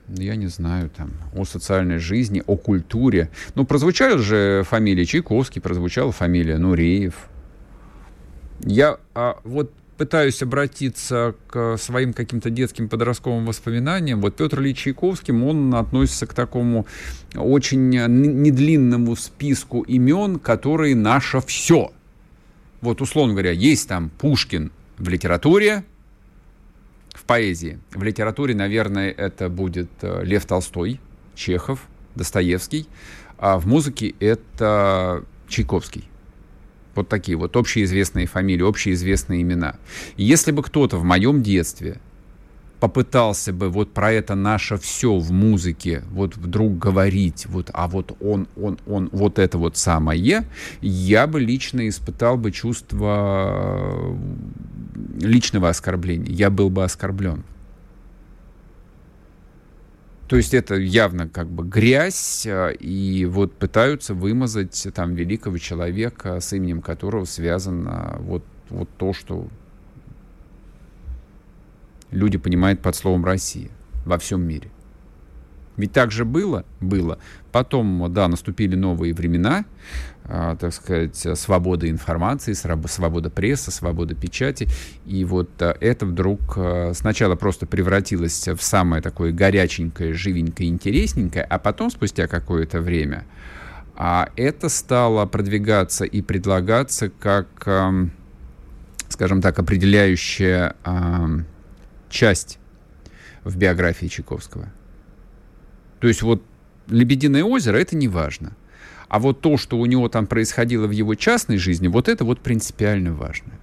я 0.08 0.36
не 0.36 0.48
знаю, 0.48 0.90
там, 0.90 1.12
о 1.36 1.46
социальной 1.46 2.00
жизни, 2.00 2.42
о 2.48 2.58
культуре. 2.58 3.30
Ну, 3.54 3.66
прозвучали 3.66 4.18
же 4.18 4.64
фамилии 4.68 5.06
Чайковский, 5.06 5.62
прозвучала 5.62 6.12
фамилия 6.12 6.58
Нуреев. 6.58 7.14
Я 8.62 8.98
а, 9.14 9.40
вот 9.44 9.72
пытаюсь 10.02 10.42
обратиться 10.42 11.36
к 11.46 11.78
своим 11.78 12.14
каким-то 12.14 12.50
детским 12.50 12.90
подростковым 12.90 13.46
воспоминаниям, 13.46 14.20
вот 14.20 14.36
Петр 14.36 14.60
Ильич 14.60 14.80
Чайковский, 14.80 15.32
он 15.32 15.76
относится 15.76 16.26
к 16.26 16.34
такому 16.34 16.88
очень 17.36 17.88
недлинному 17.88 19.16
списку 19.16 19.84
имен, 19.84 20.40
которые 20.40 20.96
наше 20.96 21.40
все. 21.42 21.92
Вот, 22.82 23.00
условно 23.00 23.34
говоря, 23.34 23.52
есть 23.52 23.90
там 23.90 24.10
Пушкин 24.10 24.72
в 24.98 25.08
литературе, 25.08 25.84
в 27.14 27.24
поэзии. 27.26 27.78
В 27.92 28.02
литературе, 28.02 28.56
наверное, 28.56 29.12
это 29.12 29.50
будет 29.50 29.92
э, 30.02 30.24
Лев 30.24 30.48
Толстой, 30.48 31.00
Чехов, 31.36 31.88
Достоевский, 32.16 32.88
а 33.38 33.60
в 33.60 33.68
музыке 33.68 34.16
это 34.20 35.24
Чайковский. 35.48 36.11
Вот 36.96 37.08
такие 37.08 37.38
вот 37.38 37.56
общеизвестные 37.56 38.28
фамилии, 38.28 38.68
общеизвестные 38.68 39.42
имена. 39.42 39.76
И 40.18 40.24
если 40.24 40.52
бы 40.52 40.64
кто-то 40.64 40.98
в 40.98 41.04
моем 41.04 41.42
детстве 41.42 42.00
попытался 42.82 43.54
бы 43.54 43.70
вот 43.70 43.94
про 43.94 44.12
это 44.12 44.34
наше 44.34 44.76
все 44.78 45.16
в 45.16 45.32
музыке 45.32 46.04
вот 46.12 46.36
вдруг 46.36 46.80
говорить, 46.80 47.46
вот, 47.46 47.70
а 47.74 47.88
вот 47.88 48.18
он, 48.20 48.48
он, 48.58 48.80
он, 48.88 49.08
вот 49.12 49.38
это 49.38 49.60
вот 49.60 49.78
самое, 49.78 50.46
я 50.82 51.28
бы 51.28 51.40
лично 51.40 51.88
испытал 51.88 52.38
бы 52.38 52.52
чувство 52.52 54.18
личного 55.20 55.70
оскорбления. 55.70 56.34
Я 56.34 56.50
был 56.50 56.72
бы 56.72 56.84
оскорблен. 56.84 57.44
То 60.32 60.38
есть 60.38 60.54
это 60.54 60.76
явно 60.76 61.28
как 61.28 61.50
бы 61.50 61.66
грязь, 61.66 62.46
э, 62.46 62.74
и 62.80 63.26
вот 63.26 63.52
пытаются 63.52 64.14
вымазать 64.14 64.88
там 64.94 65.14
великого 65.14 65.58
человека, 65.58 66.40
с 66.40 66.54
именем 66.54 66.82
которого 66.82 67.26
связано 67.26 68.16
вот, 68.22 68.46
вот 68.70 68.88
то, 68.96 69.12
что 69.12 69.50
люди 72.12 72.38
понимают 72.38 72.80
под 72.82 72.96
словом 72.96 73.26
«Россия» 73.26 73.72
во 74.06 74.18
всем 74.18 74.48
мире. 74.48 74.70
Ведь 75.78 75.94
так 75.94 76.12
же 76.12 76.26
было? 76.26 76.66
Было. 76.80 77.18
Потом, 77.52 78.12
да, 78.14 78.28
наступили 78.28 78.76
новые 78.76 79.14
времена, 79.14 79.66
э, 80.26 80.56
так 80.60 80.74
сказать, 80.74 81.16
свобода 81.38 81.90
информации, 81.90 82.54
свобода 82.54 83.30
прессы, 83.30 83.72
свобода 83.72 84.16
печати. 84.16 84.68
И 85.06 85.24
вот 85.26 85.50
э, 85.62 85.76
это 85.80 86.06
вдруг 86.06 86.40
э, 86.58 86.94
сначала 86.94 87.36
просто 87.36 87.66
превратилось 87.66 88.48
в 88.48 88.62
самое 88.62 89.02
такое 89.02 89.32
горяченькое, 89.32 90.14
живенькое, 90.14 90.70
интересненькое, 90.70 91.44
а 91.46 91.58
потом, 91.60 91.90
спустя 91.90 92.28
какое-то 92.28 92.82
время, 92.82 93.26
а 93.96 94.30
это 94.36 94.70
стало 94.70 95.26
продвигаться 95.26 96.06
и 96.06 96.22
предлагаться 96.22 97.10
как, 97.10 97.48
скажем 99.10 99.42
так, 99.42 99.60
определяющая 99.60 100.76
часть 102.10 102.58
в 103.44 103.58
биографии 103.58 104.08
Чайковского. 104.08 104.70
То 106.02 106.08
есть 106.08 106.24
вот 106.24 106.44
«Лебединое 106.90 107.44
озеро»— 107.44 107.78
это 107.78 107.96
не 107.96 108.08
важно. 108.08 108.58
А 109.08 109.20
вот 109.20 109.42
то, 109.42 109.58
что 109.58 109.78
у 109.78 109.86
него 109.86 110.10
там 110.10 110.26
происходило 110.26 110.88
в 110.88 110.92
его 110.92 111.16
частной 111.16 111.58
жизни, 111.58 111.88
вот 111.88 112.10
это 112.10 112.26
вот 112.26 112.42
принципиально 112.42 113.14
важно. 113.14 113.54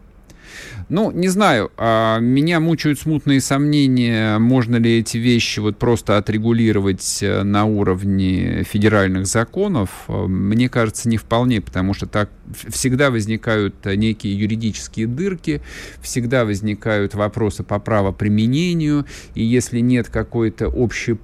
Ну, 0.89 1.11
не 1.11 1.29
знаю, 1.29 1.71
а 1.77 2.19
меня 2.19 2.61
мучают 2.61 2.99
смутные 2.99 3.41
сомнения, 3.41 4.39
можно 4.39 4.77
ли 4.77 4.99
эти 4.99 5.19
вещи 5.19 5.61
вот 5.61 5.79
просто 5.79 6.17
отрегулировать 6.17 7.19
э, 7.23 7.43
на 7.43 7.67
уровне 7.67 8.65
федеральных 8.65 9.27
законов. 9.27 9.91
Мне 10.09 10.69
кажется, 10.69 11.09
не 11.09 11.17
вполне, 11.17 11.61
потому 11.61 11.93
что 11.93 12.07
так 12.07 12.31
всегда 12.69 13.11
возникают 13.11 13.85
некие 13.85 14.39
юридические 14.39 15.07
дырки, 15.07 15.61
всегда 16.01 16.45
возникают 16.45 17.15
вопросы 17.15 17.63
по 17.63 17.79
правоприменению, 17.79 19.05
и 19.35 19.45
если 19.45 19.81
нет 19.81 20.09
какой-то 20.09 20.69
общей 20.69 21.19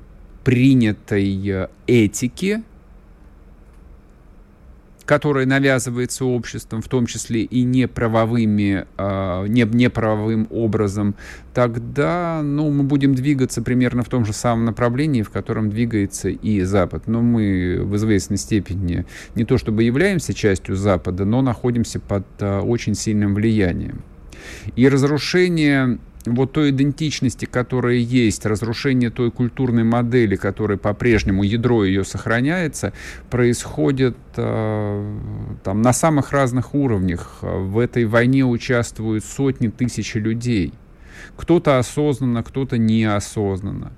принятой 0.44 1.48
э, 1.48 1.68
этики, 1.86 2.62
которая 5.04 5.44
навязывается 5.44 6.24
обществом, 6.24 6.80
в 6.80 6.88
том 6.88 7.06
числе 7.06 7.42
и 7.42 7.62
неправовыми, 7.62 8.86
э, 8.96 9.46
не, 9.48 9.62
неправовым 9.64 10.46
образом, 10.50 11.14
тогда 11.52 12.40
ну, 12.42 12.70
мы 12.70 12.84
будем 12.84 13.14
двигаться 13.14 13.62
примерно 13.62 14.02
в 14.02 14.08
том 14.08 14.24
же 14.24 14.32
самом 14.32 14.64
направлении, 14.64 15.22
в 15.22 15.30
котором 15.30 15.70
двигается 15.70 16.28
и 16.28 16.62
Запад. 16.62 17.06
Но 17.06 17.20
мы 17.20 17.80
в 17.82 17.96
известной 17.96 18.38
степени 18.38 19.04
не 19.34 19.44
то 19.44 19.58
чтобы 19.58 19.82
являемся 19.82 20.32
частью 20.32 20.76
Запада, 20.76 21.24
но 21.24 21.42
находимся 21.42 22.00
под 22.00 22.24
э, 22.40 22.60
очень 22.60 22.94
сильным 22.94 23.34
влиянием. 23.34 24.02
И 24.76 24.88
разрушение 24.88 25.98
вот 26.26 26.52
той 26.52 26.71
идентичности, 26.71 27.45
которая 27.45 27.97
есть, 27.97 28.47
разрушение 28.47 29.11
той 29.11 29.31
культурной 29.31 29.85
модели, 29.85 30.37
которая 30.37 30.78
по-прежнему, 30.78 31.43
ядро 31.43 31.85
ее 31.85 32.04
сохраняется, 32.04 32.93
происходит 33.31 34.16
э, 34.37 35.19
там, 35.62 35.83
на 35.83 35.93
самых 35.93 36.33
разных 36.33 36.75
уровнях. 36.75 37.38
В 37.43 37.78
этой 37.78 38.07
войне 38.07 38.45
участвуют 38.45 39.25
сотни 39.25 39.69
тысяч 39.69 40.14
людей. 40.14 40.73
Кто-то 41.37 41.78
осознанно, 41.78 42.43
кто-то 42.43 42.78
неосознанно. 42.78 43.93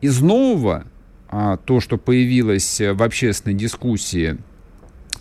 Из 0.00 0.20
нового, 0.20 0.84
а, 1.28 1.56
то, 1.56 1.80
что 1.80 1.98
появилось 1.98 2.80
в 2.80 3.02
общественной 3.02 3.54
дискуссии, 3.54 4.38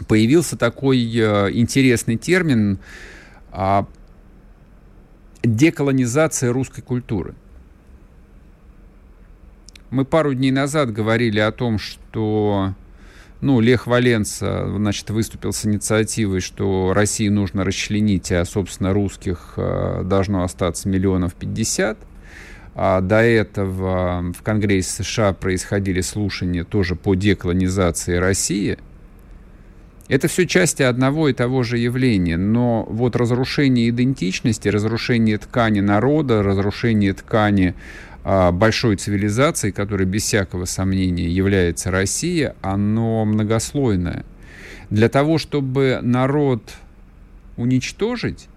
появился 0.08 0.56
такой 0.56 1.00
э, 1.00 1.50
интересный 1.54 2.18
термин 2.18 2.78
деколонизация 5.44 6.54
русской 6.54 6.82
культуры. 6.82 7.34
Мы 9.90 10.06
пару 10.06 10.34
дней 10.34 10.52
назад 10.52 10.92
говорили 10.92 11.40
о 11.40 11.52
том, 11.52 11.80
что 11.80 12.74
ну, 13.42 13.60
Лех 13.60 13.88
Валенца, 13.88 14.68
значит, 14.76 15.10
выступил 15.10 15.54
с 15.54 15.66
инициативой, 15.66 16.42
что 16.42 16.94
России 16.94 17.30
нужно 17.30 17.64
расчленить, 17.64 18.32
а, 18.32 18.46
собственно, 18.46 18.94
русских 18.94 19.54
а, 19.58 20.04
должно 20.04 20.44
остаться 20.44 20.88
миллионов 20.90 21.34
пятьдесят. 21.34 21.98
А 22.76 23.02
до 23.02 23.22
этого 23.22 24.34
в 24.34 24.44
Конгрессе 24.44 25.04
США 25.04 25.34
происходили 25.34 26.02
слушания 26.02 26.64
тоже 26.64 26.96
по 26.96 27.16
деколонизации 27.16 28.18
России– 28.18 28.78
это 30.08 30.28
все 30.28 30.48
части 30.48 30.84
одного 30.84 31.28
и 31.30 31.34
того 31.34 31.64
же 31.64 31.78
явления, 31.78 32.38
но 32.38 32.86
вот 32.90 33.16
разрушение 33.16 33.90
идентичности, 33.90 34.70
разрушение 34.70 35.38
ткани 35.38 35.82
народа, 35.82 36.44
разрушение 36.44 37.14
ткани 37.14 37.76
а, 38.24 38.52
большой 38.52 38.96
цивилизации, 38.96 39.72
которой 39.72 40.06
без 40.06 40.24
всякого 40.24 40.66
сомнения 40.66 41.28
является 41.28 41.92
Россия, 41.92 42.56
оно 42.62 43.26
многослойное. 43.26 44.26
Для 44.90 45.10
того, 45.10 45.38
чтобы 45.38 46.00
народ 46.02 46.62
уничтожить, 47.58 48.48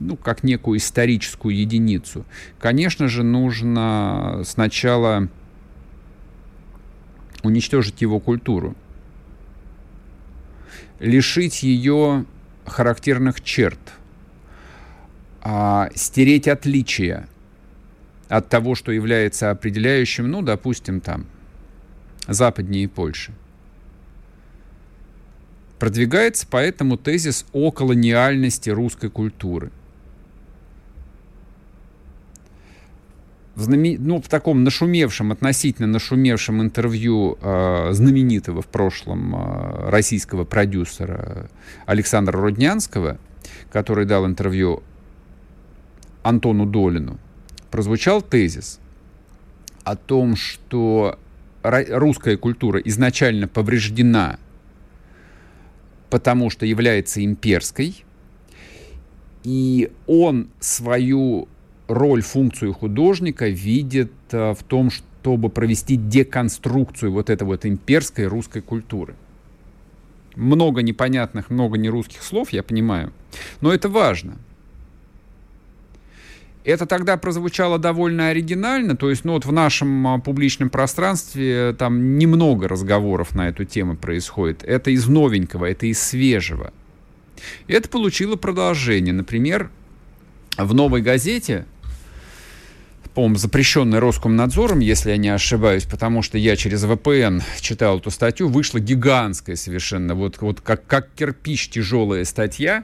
ну, 0.00 0.16
как 0.16 0.44
некую 0.44 0.78
историческую 0.78 1.56
единицу, 1.56 2.26
конечно 2.58 3.08
же, 3.08 3.22
нужно 3.22 4.42
сначала 4.44 5.28
уничтожить 7.42 8.02
его 8.02 8.20
культуру 8.20 8.76
лишить 11.00 11.62
ее 11.62 12.24
характерных 12.64 13.40
черт, 13.40 13.78
а, 15.42 15.88
стереть 15.94 16.46
отличия 16.46 17.26
от 18.28 18.48
того, 18.48 18.74
что 18.74 18.92
является 18.92 19.50
определяющим, 19.50 20.30
ну, 20.30 20.42
допустим, 20.42 21.00
там, 21.00 21.26
западнее 22.28 22.88
Польши. 22.88 23.32
Продвигается 25.78 26.46
поэтому 26.48 26.98
тезис 26.98 27.46
о 27.52 27.72
колониальности 27.72 28.70
русской 28.70 29.10
культуры– 29.10 29.72
в, 33.54 33.62
знамен... 33.62 33.98
ну, 34.00 34.20
в 34.20 34.28
таком 34.28 34.64
нашумевшем, 34.64 35.32
относительно 35.32 35.88
нашумевшем 35.88 36.62
интервью 36.62 37.38
э, 37.40 37.88
знаменитого 37.92 38.62
в 38.62 38.66
прошлом 38.66 39.34
э, 39.34 39.90
российского 39.90 40.44
продюсера 40.44 41.50
Александра 41.86 42.40
Роднянского, 42.40 43.18
который 43.72 44.06
дал 44.06 44.26
интервью 44.26 44.82
Антону 46.22 46.66
Долину, 46.66 47.18
прозвучал 47.70 48.22
тезис 48.22 48.80
о 49.84 49.96
том, 49.96 50.36
что 50.36 51.18
русская 51.62 52.36
культура 52.36 52.80
изначально 52.80 53.48
повреждена, 53.48 54.38
потому 56.08 56.50
что 56.50 56.66
является 56.66 57.24
имперской, 57.24 58.04
и 59.42 59.90
он 60.06 60.48
свою 60.60 61.48
роль, 61.90 62.22
функцию 62.22 62.72
художника 62.72 63.48
видит 63.48 64.12
э, 64.30 64.54
в 64.54 64.62
том, 64.62 64.90
чтобы 64.90 65.50
провести 65.50 65.96
деконструкцию 65.96 67.12
вот 67.12 67.28
этой 67.28 67.44
вот 67.44 67.66
имперской 67.66 68.26
русской 68.26 68.62
культуры. 68.62 69.14
Много 70.36 70.82
непонятных, 70.82 71.50
много 71.50 71.76
нерусских 71.76 72.22
слов, 72.22 72.52
я 72.52 72.62
понимаю, 72.62 73.12
но 73.60 73.74
это 73.74 73.88
важно. 73.88 74.36
Это 76.62 76.86
тогда 76.86 77.16
прозвучало 77.16 77.78
довольно 77.78 78.28
оригинально, 78.28 78.94
то 78.94 79.10
есть 79.10 79.24
ну, 79.24 79.32
вот 79.32 79.46
в 79.46 79.52
нашем 79.52 80.06
а, 80.06 80.18
публичном 80.18 80.68
пространстве 80.68 81.74
там 81.76 82.18
немного 82.18 82.68
разговоров 82.68 83.34
на 83.34 83.48
эту 83.48 83.64
тему 83.64 83.96
происходит. 83.96 84.62
Это 84.62 84.90
из 84.90 85.08
новенького, 85.08 85.64
это 85.64 85.86
из 85.86 86.00
свежего. 86.00 86.72
Это 87.66 87.88
получило 87.88 88.36
продолжение. 88.36 89.14
Например, 89.14 89.70
в 90.58 90.74
новой 90.74 91.00
газете 91.00 91.64
по-моему, 93.20 93.36
запрещенный 93.36 93.98
Роскомнадзором, 93.98 94.78
если 94.78 95.10
я 95.10 95.18
не 95.18 95.28
ошибаюсь, 95.28 95.84
потому 95.84 96.22
что 96.22 96.38
я 96.38 96.56
через 96.56 96.84
VPN 96.84 97.42
читал 97.60 97.98
эту 97.98 98.10
статью, 98.10 98.48
вышла 98.48 98.80
гигантская 98.80 99.56
совершенно, 99.56 100.14
вот, 100.14 100.40
вот 100.40 100.62
как, 100.62 100.86
как 100.86 101.10
кирпич 101.14 101.68
тяжелая 101.68 102.24
статья 102.24 102.82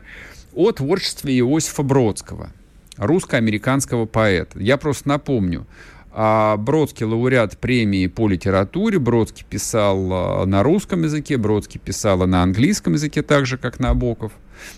о 0.55 0.73
творчестве 0.73 1.39
Иосифа 1.39 1.83
Бродского, 1.83 2.51
русско-американского 2.99 4.05
поэта. 4.05 4.59
Я 4.59 4.77
просто 4.77 5.09
напомню, 5.09 5.67
а, 6.13 6.59
Бродский 6.59 7.07
лауреат 7.07 7.57
премии 7.57 8.07
по 8.07 8.29
литературе. 8.29 8.99
Бродский 8.99 9.47
писал 9.49 10.13
а, 10.13 10.45
на 10.45 10.63
русском 10.63 11.03
языке, 11.03 11.39
Бродский 11.39 11.81
писал 11.81 12.27
на 12.27 12.43
английском 12.43 12.93
языке, 12.93 13.23
так 13.23 13.47
же, 13.47 13.57
как 13.57 13.81
Набоков. 13.81 14.33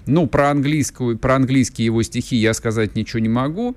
Ну, 0.07 0.29
про, 0.29 0.51
английскую, 0.51 1.19
про 1.19 1.35
английские 1.35 1.87
его 1.87 2.01
стихи 2.05 2.37
я 2.37 2.55
сказать 2.55 2.95
ничего 2.95 3.19
не 3.19 3.29
могу. 3.29 3.75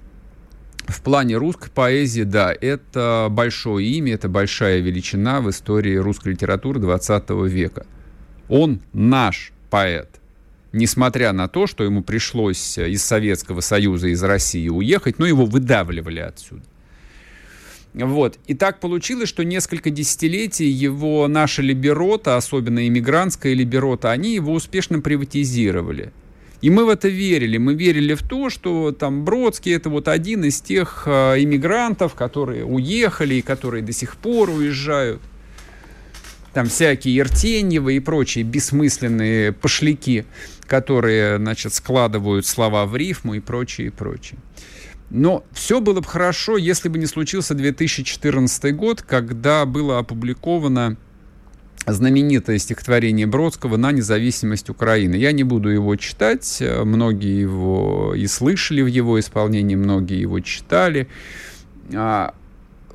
В 0.87 1.01
плане 1.01 1.37
русской 1.37 1.69
поэзии, 1.69 2.23
да, 2.23 2.53
это 2.59 3.27
большое 3.29 3.87
имя, 3.87 4.13
это 4.13 4.29
большая 4.29 4.79
величина 4.79 5.41
в 5.41 5.49
истории 5.49 5.95
русской 5.95 6.29
литературы 6.29 6.79
20 6.79 7.29
века. 7.47 7.85
Он 8.49 8.81
наш 8.91 9.53
поэт. 9.69 10.09
Несмотря 10.73 11.33
на 11.33 11.47
то, 11.47 11.67
что 11.67 11.83
ему 11.83 12.01
пришлось 12.01 12.77
из 12.77 13.03
Советского 13.03 13.61
Союза, 13.61 14.07
из 14.07 14.23
России 14.23 14.69
уехать, 14.69 15.19
но 15.19 15.25
его 15.25 15.45
выдавливали 15.45 16.19
отсюда. 16.19 16.63
Вот. 17.93 18.39
И 18.47 18.53
так 18.53 18.79
получилось, 18.79 19.27
что 19.27 19.43
несколько 19.43 19.89
десятилетий 19.89 20.69
его 20.69 21.27
наша 21.27 21.61
либерота, 21.61 22.37
особенно 22.37 22.87
иммигрантская 22.87 23.53
либерота, 23.53 24.11
они 24.11 24.33
его 24.33 24.53
успешно 24.53 25.01
приватизировали. 25.01 26.13
И 26.61 26.69
мы 26.69 26.85
в 26.85 26.89
это 26.89 27.07
верили. 27.07 27.57
Мы 27.57 27.73
верили 27.73 28.13
в 28.13 28.21
то, 28.21 28.49
что 28.49 28.91
там 28.91 29.25
Бродский 29.25 29.73
это 29.73 29.89
вот 29.89 30.07
один 30.07 30.43
из 30.45 30.61
тех 30.61 31.03
э, 31.07 31.41
иммигрантов, 31.41 32.13
которые 32.13 32.63
уехали 32.65 33.35
и 33.35 33.41
которые 33.41 33.81
до 33.81 33.91
сих 33.91 34.15
пор 34.15 34.49
уезжают. 34.51 35.21
Там 36.53 36.67
всякие 36.67 37.15
Ертеньевы 37.15 37.95
и 37.95 37.99
прочие 37.99 38.43
бессмысленные 38.43 39.53
пошляки, 39.53 40.25
которые, 40.67 41.37
значит, 41.37 41.73
складывают 41.73 42.45
слова 42.45 42.85
в 42.85 42.95
рифму 42.95 43.35
и 43.35 43.39
прочее, 43.39 43.87
и 43.87 43.89
прочее. 43.89 44.37
Но 45.09 45.43
все 45.51 45.81
было 45.81 45.99
бы 45.99 46.07
хорошо, 46.07 46.57
если 46.57 46.89
бы 46.89 46.97
не 46.97 47.05
случился 47.05 47.53
2014 47.55 48.75
год, 48.75 49.01
когда 49.01 49.65
было 49.65 49.99
опубликовано 49.99 50.97
знаменитое 51.87 52.57
стихотворение 52.57 53.25
Бродского 53.25 53.77
«На 53.77 53.91
независимость 53.91 54.69
Украины». 54.69 55.15
Я 55.15 55.31
не 55.31 55.43
буду 55.43 55.69
его 55.69 55.95
читать, 55.95 56.61
многие 56.83 57.39
его 57.41 58.13
и 58.15 58.27
слышали 58.27 58.81
в 58.81 58.87
его 58.87 59.19
исполнении, 59.19 59.75
многие 59.75 60.19
его 60.19 60.39
читали. 60.39 61.07
А, 61.93 62.33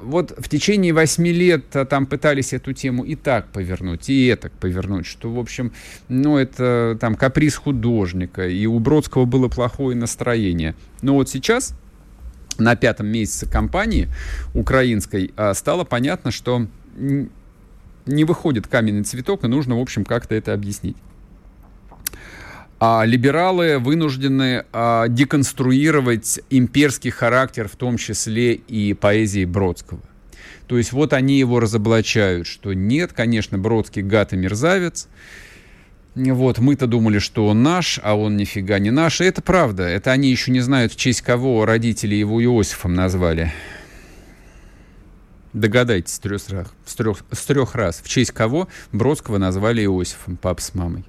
вот 0.01 0.35
в 0.37 0.49
течение 0.49 0.93
восьми 0.93 1.33
лет 1.33 1.65
а, 1.75 1.85
там 1.85 2.07
пытались 2.07 2.53
эту 2.53 2.73
тему 2.73 3.05
и 3.05 3.15
так 3.15 3.49
повернуть, 3.49 4.09
и 4.09 4.35
так 4.41 4.53
повернуть, 4.53 5.07
что, 5.07 5.33
в 5.33 5.39
общем, 5.39 5.73
ну, 6.09 6.37
это 6.37 6.97
там 7.01 7.15
каприз 7.15 7.57
художника, 7.57 8.47
и 8.47 8.67
у 8.67 8.79
Бродского 8.79 9.25
было 9.25 9.49
плохое 9.49 9.97
настроение. 9.97 10.75
Но 11.03 11.15
вот 11.15 11.29
сейчас, 11.29 11.75
на 12.59 12.77
пятом 12.77 13.09
месяце 13.09 13.51
кампании 13.51 14.09
украинской, 14.55 15.33
а, 15.37 15.55
стало 15.55 15.85
понятно, 15.85 16.31
что 16.31 16.67
не 18.07 18.25
выходит 18.25 18.67
каменный 18.67 19.05
цветок, 19.05 19.45
и 19.45 19.49
нужно, 19.49 19.77
в 19.77 19.81
общем, 19.81 20.05
как-то 20.05 20.35
это 20.35 20.53
объяснить. 20.53 20.97
А 22.79 23.05
либералы 23.07 23.79
вынуждены 23.79 24.65
а, 24.73 25.09
деконструировать 25.09 26.41
имперский 26.51 27.11
характер, 27.11 27.69
в 27.69 27.77
том 27.77 27.97
числе 27.97 28.55
и 28.55 28.93
поэзии 28.93 29.47
Бродского. 29.47 30.01
То 30.67 30.77
есть 30.77 30.93
вот 30.93 31.13
они 31.13 31.39
его 31.39 31.61
разоблачают, 31.61 32.47
что 32.47 32.75
нет, 32.75 33.13
конечно, 33.13 33.57
Бродский 33.57 34.03
гад 34.03 34.33
и 34.33 34.37
мерзавец, 34.37 35.09
Вот, 36.15 36.59
мы-то 36.59 36.87
думали, 36.87 37.19
что 37.19 37.47
он 37.47 37.63
наш, 37.63 38.01
а 38.03 38.15
он 38.15 38.37
нифига 38.37 38.79
не 38.79 38.91
наш. 38.91 39.21
И 39.21 39.25
это 39.25 39.43
правда. 39.43 39.85
Это 39.85 40.13
они 40.13 40.31
еще 40.31 40.51
не 40.51 40.61
знают, 40.61 40.93
в 40.93 40.97
честь 40.97 41.23
кого 41.23 41.65
родители 41.65 42.15
его 42.15 42.43
Иосифом 42.43 42.95
назвали. 42.95 43.53
Догадайтесь 45.57 46.13
с 46.13 46.19
трех, 46.19 46.43
с, 46.85 46.95
трех, 46.95 47.19
с 47.33 47.47
трех 47.47 47.75
раз, 47.75 48.03
в 48.05 48.09
честь 48.11 48.33
кого 48.33 48.69
Бродского 48.93 49.39
назвали 49.39 49.83
Иосифом, 49.83 50.37
пап 50.37 50.61
с 50.61 50.75
мамой. 50.75 51.07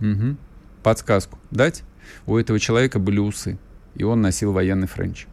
Угу. 0.00 0.36
Подсказку 0.84 1.36
дать? 1.50 1.82
У 2.24 2.36
этого 2.36 2.60
человека 2.60 3.00
были 3.00 3.18
усы, 3.18 3.58
и 3.96 4.04
он 4.04 4.22
носил 4.22 4.52
военный 4.52 4.86
френч. 4.86 5.26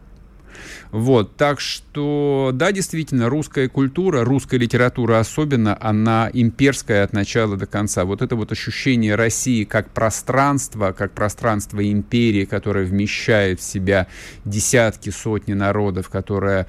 Вот, 0.90 1.36
так 1.36 1.60
что, 1.60 2.50
да, 2.52 2.72
действительно, 2.72 3.28
русская 3.28 3.68
культура, 3.68 4.24
русская 4.24 4.58
литература 4.58 5.20
особенно, 5.20 5.78
она 5.80 6.28
имперская 6.32 7.04
от 7.04 7.12
начала 7.12 7.56
до 7.56 7.66
конца. 7.66 8.04
Вот 8.04 8.20
это 8.20 8.34
вот 8.34 8.50
ощущение 8.50 9.14
России 9.14 9.62
как 9.62 9.90
пространства, 9.90 10.90
как 10.90 11.12
пространство 11.12 11.88
империи, 11.88 12.46
которое 12.46 12.84
вмещает 12.84 13.60
в 13.60 13.62
себя 13.62 14.08
десятки, 14.44 15.10
сотни 15.10 15.52
народов, 15.52 16.08
которое 16.08 16.66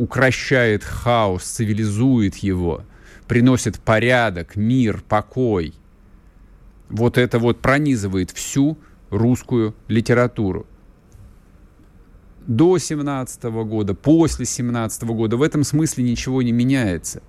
укращает 0.00 0.82
хаос, 0.82 1.42
цивилизует 1.42 2.36
его, 2.36 2.84
приносит 3.28 3.78
порядок, 3.78 4.56
мир, 4.56 5.02
покой. 5.06 5.74
Вот 6.88 7.18
это 7.18 7.38
вот 7.38 7.60
пронизывает 7.60 8.30
всю 8.30 8.78
русскую 9.10 9.74
литературу 9.88 10.66
до 12.46 12.78
17 12.78 13.42
года, 13.44 13.94
после 13.94 14.46
17 14.46 15.02
года, 15.04 15.36
в 15.36 15.42
этом 15.42 15.64
смысле 15.64 16.04
ничего 16.04 16.40
не 16.40 16.52
меняется. 16.52 17.22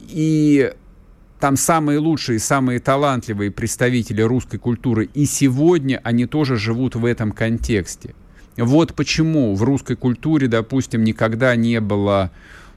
И 0.00 0.72
там 1.40 1.56
самые 1.56 1.98
лучшие, 1.98 2.38
самые 2.38 2.78
талантливые 2.78 3.50
представители 3.50 4.22
русской 4.22 4.58
культуры, 4.58 5.10
и 5.12 5.26
сегодня 5.26 6.00
они 6.04 6.26
тоже 6.26 6.56
живут 6.56 6.94
в 6.94 7.04
этом 7.04 7.32
контексте. 7.32 8.14
Вот 8.56 8.94
почему 8.94 9.54
в 9.54 9.62
русской 9.62 9.96
культуре, 9.96 10.48
допустим, 10.48 11.04
никогда 11.04 11.54
не 11.56 11.80
было 11.80 12.30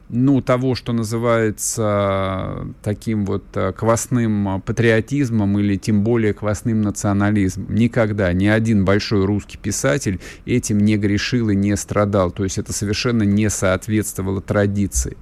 ну, 0.10 0.42
того, 0.42 0.74
что 0.74 0.92
называется 0.92 2.68
таким 2.82 3.26
вот 3.26 3.44
э, 3.54 3.72
квасным 3.74 4.62
патриотизмом 4.62 5.60
или 5.60 5.76
тем 5.78 6.04
более 6.04 6.34
квасным 6.34 6.82
национализмом. 6.82 7.74
Никогда 7.74 8.34
ни 8.34 8.48
один 8.48 8.86
большой 8.86 9.26
русский 9.26 9.58
писатель 9.58 10.20
этим 10.46 10.80
не 10.80 10.98
грешил 10.98 11.50
и 11.50 11.56
не 11.56 11.78
страдал. 11.78 12.32
То 12.32 12.44
есть 12.44 12.58
это 12.58 12.74
совершенно 12.74 13.22
не 13.22 13.50
соответствовало 13.50 14.42
традиции. 14.42 15.15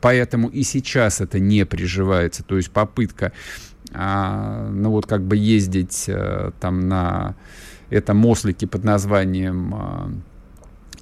Поэтому 0.00 0.48
и 0.48 0.62
сейчас 0.62 1.20
это 1.20 1.38
не 1.38 1.66
приживается. 1.66 2.42
То 2.42 2.56
есть 2.56 2.70
попытка, 2.70 3.32
а, 3.92 4.68
ну 4.70 4.90
вот 4.92 5.06
как 5.06 5.22
бы 5.22 5.36
ездить 5.36 6.06
а, 6.08 6.52
там 6.58 6.88
на 6.88 7.34
этом 7.90 8.24
ослике 8.26 8.66
под 8.66 8.84
названием 8.84 9.74
а, 9.74 10.12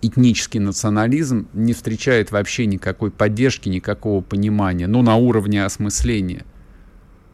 этнический 0.03 0.61
национализм 0.61 1.49
не 1.53 1.73
встречает 1.73 2.31
вообще 2.31 2.67
никакой 2.67 3.11
поддержки, 3.11 3.69
никакого 3.69 4.21
понимания, 4.21 4.87
ну, 4.87 5.03
на 5.03 5.17
уровне 5.17 5.65
осмысления, 5.65 6.45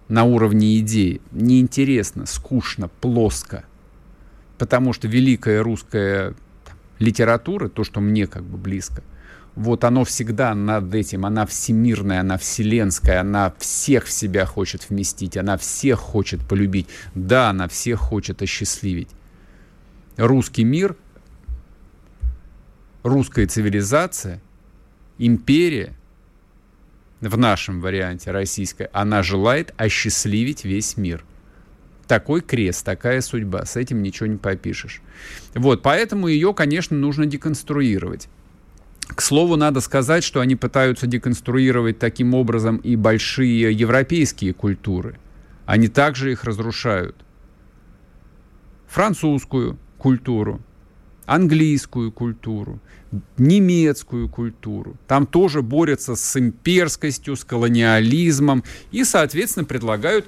на 0.09 0.25
уровне 0.25 0.79
идеи. 0.81 1.21
Неинтересно, 1.33 2.27
скучно, 2.27 2.89
плоско. 3.01 3.65
Потому 4.59 4.93
что 4.93 5.09
великая 5.09 5.63
русская 5.63 6.35
литература, 6.99 7.69
то, 7.69 7.83
что 7.83 8.01
мне 8.01 8.27
как 8.27 8.45
бы 8.45 8.59
близко, 8.59 9.03
вот 9.57 9.85
оно 9.85 10.05
всегда 10.05 10.55
над 10.55 10.95
этим, 10.95 11.27
она 11.27 11.45
всемирная, 11.45 12.21
она 12.21 12.39
вселенская, 12.39 13.21
она 13.21 13.53
всех 13.59 14.05
в 14.05 14.13
себя 14.13 14.47
хочет 14.47 14.89
вместить, 14.89 15.37
она 15.37 15.57
всех 15.57 15.99
хочет 15.99 16.47
полюбить, 16.47 16.87
да, 17.15 17.51
она 17.51 17.69
всех 17.69 17.99
хочет 17.99 18.43
осчастливить. 18.43 19.09
Русский 20.21 20.65
мир— 20.65 20.97
русская 23.03 23.47
цивилизация, 23.47 24.43
империя, 25.17 25.95
в 27.23 27.39
нашем 27.39 27.81
варианте 27.81 28.31
российская, 28.31 28.91
она 28.93 29.23
желает 29.23 29.73
осчастливить 29.79 30.67
весь 30.67 30.99
мир. 30.99 31.25
Такой 32.07 32.43
крест, 32.43 32.85
такая 32.85 33.23
судьба, 33.23 33.65
с 33.65 33.77
этим 33.77 34.03
ничего 34.03 34.27
не 34.27 34.37
попишешь. 34.37 35.01
Вот, 35.55 35.81
поэтому 35.81 36.29
ее, 36.29 36.53
конечно, 36.53 36.95
нужно 36.99 37.25
деконструировать. 37.25 38.29
К 39.07 39.23
слову, 39.23 39.57
надо 39.57 39.81
сказать, 39.81 40.23
что 40.23 40.41
они 40.41 40.55
пытаются 40.55 41.07
деконструировать 41.07 41.99
таким 41.99 42.35
образом 42.35 42.77
и 42.77 42.95
большие 42.95 43.73
европейские 43.73 44.53
культуры. 44.53 45.19
Они 45.65 45.89
также 45.89 46.31
их 46.31 46.45
разрушают. 46.45 47.17
Французскую 48.87 49.79
культуру, 50.01 50.61
английскую 51.27 52.11
культуру, 52.11 52.81
немецкую 53.39 54.29
культуру. 54.29 54.97
Там 55.07 55.27
тоже 55.27 55.63
борются 55.63 56.17
с 56.17 56.37
имперскостью, 56.37 57.37
с 57.37 57.45
колониализмом 57.45 58.65
и, 58.91 59.05
соответственно, 59.05 59.65
предлагают 59.65 60.27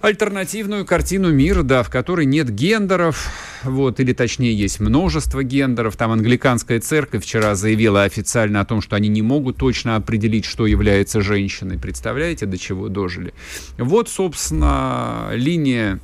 альтернативную 0.00 0.86
картину 0.86 1.30
мира, 1.30 1.62
да, 1.62 1.82
в 1.82 1.90
которой 1.90 2.26
нет 2.26 2.50
гендеров, 2.50 3.28
вот, 3.64 4.00
или 4.00 4.12
точнее 4.12 4.54
есть 4.54 4.80
множество 4.80 5.42
гендеров. 5.42 5.96
Там 5.96 6.12
англиканская 6.12 6.80
церковь 6.80 7.22
вчера 7.24 7.54
заявила 7.54 8.04
официально 8.04 8.60
о 8.60 8.64
том, 8.64 8.80
что 8.80 8.96
они 8.96 9.08
не 9.08 9.22
могут 9.22 9.56
точно 9.56 9.96
определить, 9.96 10.44
что 10.44 10.66
является 10.66 11.20
женщиной. 11.20 11.78
Представляете, 11.78 12.46
до 12.46 12.56
чего 12.56 12.88
дожили? 12.88 13.34
Вот, 13.78 14.08
собственно, 14.08 15.30
линия 15.32 16.00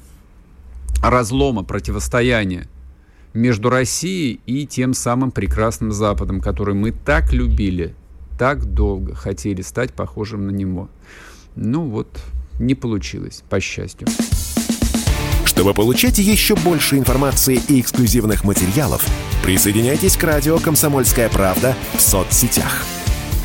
разлома, 1.02 1.62
противостояния 1.62 2.68
между 3.36 3.70
Россией 3.70 4.40
и 4.46 4.66
тем 4.66 4.94
самым 4.94 5.30
прекрасным 5.30 5.92
Западом, 5.92 6.40
который 6.40 6.74
мы 6.74 6.90
так 6.90 7.32
любили, 7.32 7.94
так 8.38 8.64
долго 8.64 9.14
хотели 9.14 9.62
стать 9.62 9.92
похожим 9.92 10.46
на 10.46 10.50
него. 10.50 10.88
Ну 11.54 11.82
вот, 11.82 12.08
не 12.58 12.74
получилось, 12.74 13.44
по 13.48 13.60
счастью. 13.60 14.08
Чтобы 15.44 15.72
получать 15.72 16.18
еще 16.18 16.56
больше 16.56 16.98
информации 16.98 17.60
и 17.68 17.80
эксклюзивных 17.80 18.44
материалов, 18.44 19.06
присоединяйтесь 19.44 20.16
к 20.16 20.24
радио 20.24 20.58
«Комсомольская 20.58 21.28
правда» 21.28 21.74
в 21.96 22.00
соцсетях– 22.00 22.84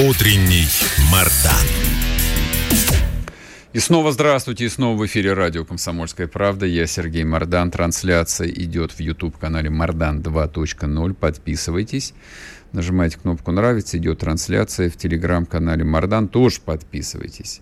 Утренний 0.00 0.68
Мардан. 1.10 1.66
И 3.72 3.80
снова 3.80 4.12
здравствуйте, 4.12 4.66
и 4.66 4.68
снова 4.68 4.96
в 4.96 5.04
эфире 5.06 5.32
радио 5.32 5.64
«Комсомольская 5.64 6.28
правда». 6.28 6.66
Я 6.66 6.86
Сергей 6.86 7.24
Мардан. 7.24 7.72
Трансляция 7.72 8.46
идет 8.46 8.92
в 8.92 9.00
YouTube-канале 9.00 9.70
Мардан 9.70 10.20
2.0. 10.20 11.14
Подписывайтесь. 11.14 12.14
Нажимайте 12.70 13.18
кнопку 13.18 13.50
«Нравится». 13.50 13.98
Идет 13.98 14.20
трансляция 14.20 14.88
в 14.88 14.96
Телеграм-канале 14.96 15.82
Мардан. 15.82 16.28
Тоже 16.28 16.60
подписывайтесь. 16.64 17.60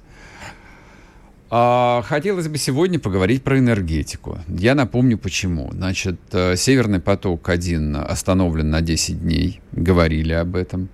А, 1.49 2.03
хотелось 2.03 2.49
бы 2.49 2.59
сегодня 2.59 2.99
поговорить 2.99 3.45
про 3.45 3.59
энергетику. 3.59 4.41
Я 4.47 4.75
напомню, 4.75 5.17
почему. 5.17 5.71
Значит, 5.73 6.21
э, 6.33 6.55
Северный 6.57 7.01
поток-1 7.01 7.97
остановлен 7.97 8.69
на 8.69 8.83
10 8.83 9.23
дней. 9.23 9.63
Говорили 9.73 10.35
об 10.35 10.55
этом. 10.55 10.91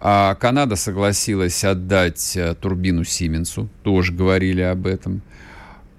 А 0.00 0.34
Канада 0.34 0.76
согласилась 0.76 1.64
отдать 1.64 2.36
э, 2.36 2.54
турбину 2.54 3.04
Сименсу, 3.04 3.68
тоже 3.82 4.12
говорили 4.12 4.60
об 4.60 4.86
этом. 4.86 5.22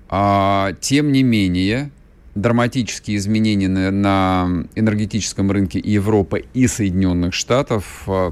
А, 0.10 0.74
тем 0.80 1.12
не 1.12 1.24
менее, 1.24 1.92
драматические 2.36 3.18
изменения 3.18 3.68
на, 3.68 3.92
на 3.92 4.68
энергетическом 4.76 5.52
рынке 5.52 5.80
Европы 5.80 6.46
и 6.54 6.68
Соединенных 6.68 7.34
Штатов, 7.34 8.04
э, 8.08 8.32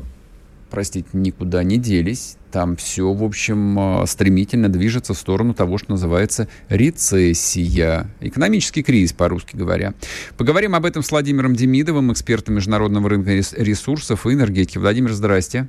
простите, 0.69 1.09
никуда 1.13 1.63
не 1.63 1.77
делись 1.77 2.37
там 2.53 2.75
все, 2.75 3.11
в 3.11 3.23
общем, 3.23 4.03
э, 4.03 4.05
стремительно 4.05 4.69
движется 4.69 5.15
в 5.15 5.17
сторону 5.17 5.55
того, 5.55 5.79
что 5.79 5.89
называется 5.89 6.47
рецессия. 6.69 8.05
Экономический 8.21 8.83
кризис, 8.83 9.11
по-русски 9.11 9.55
говоря. 9.55 9.95
Поговорим 10.37 10.75
об 10.75 10.85
этом 10.85 11.01
с 11.01 11.09
Владимиром 11.09 11.55
Демидовым, 11.55 12.13
экспертом 12.13 12.53
международного 12.53 13.09
рынка 13.09 13.31
ресурсов 13.31 14.27
и 14.27 14.33
энергетики. 14.33 14.77
Владимир, 14.77 15.11
здрасте. 15.13 15.67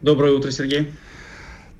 Доброе 0.00 0.32
утро, 0.32 0.50
Сергей. 0.50 0.90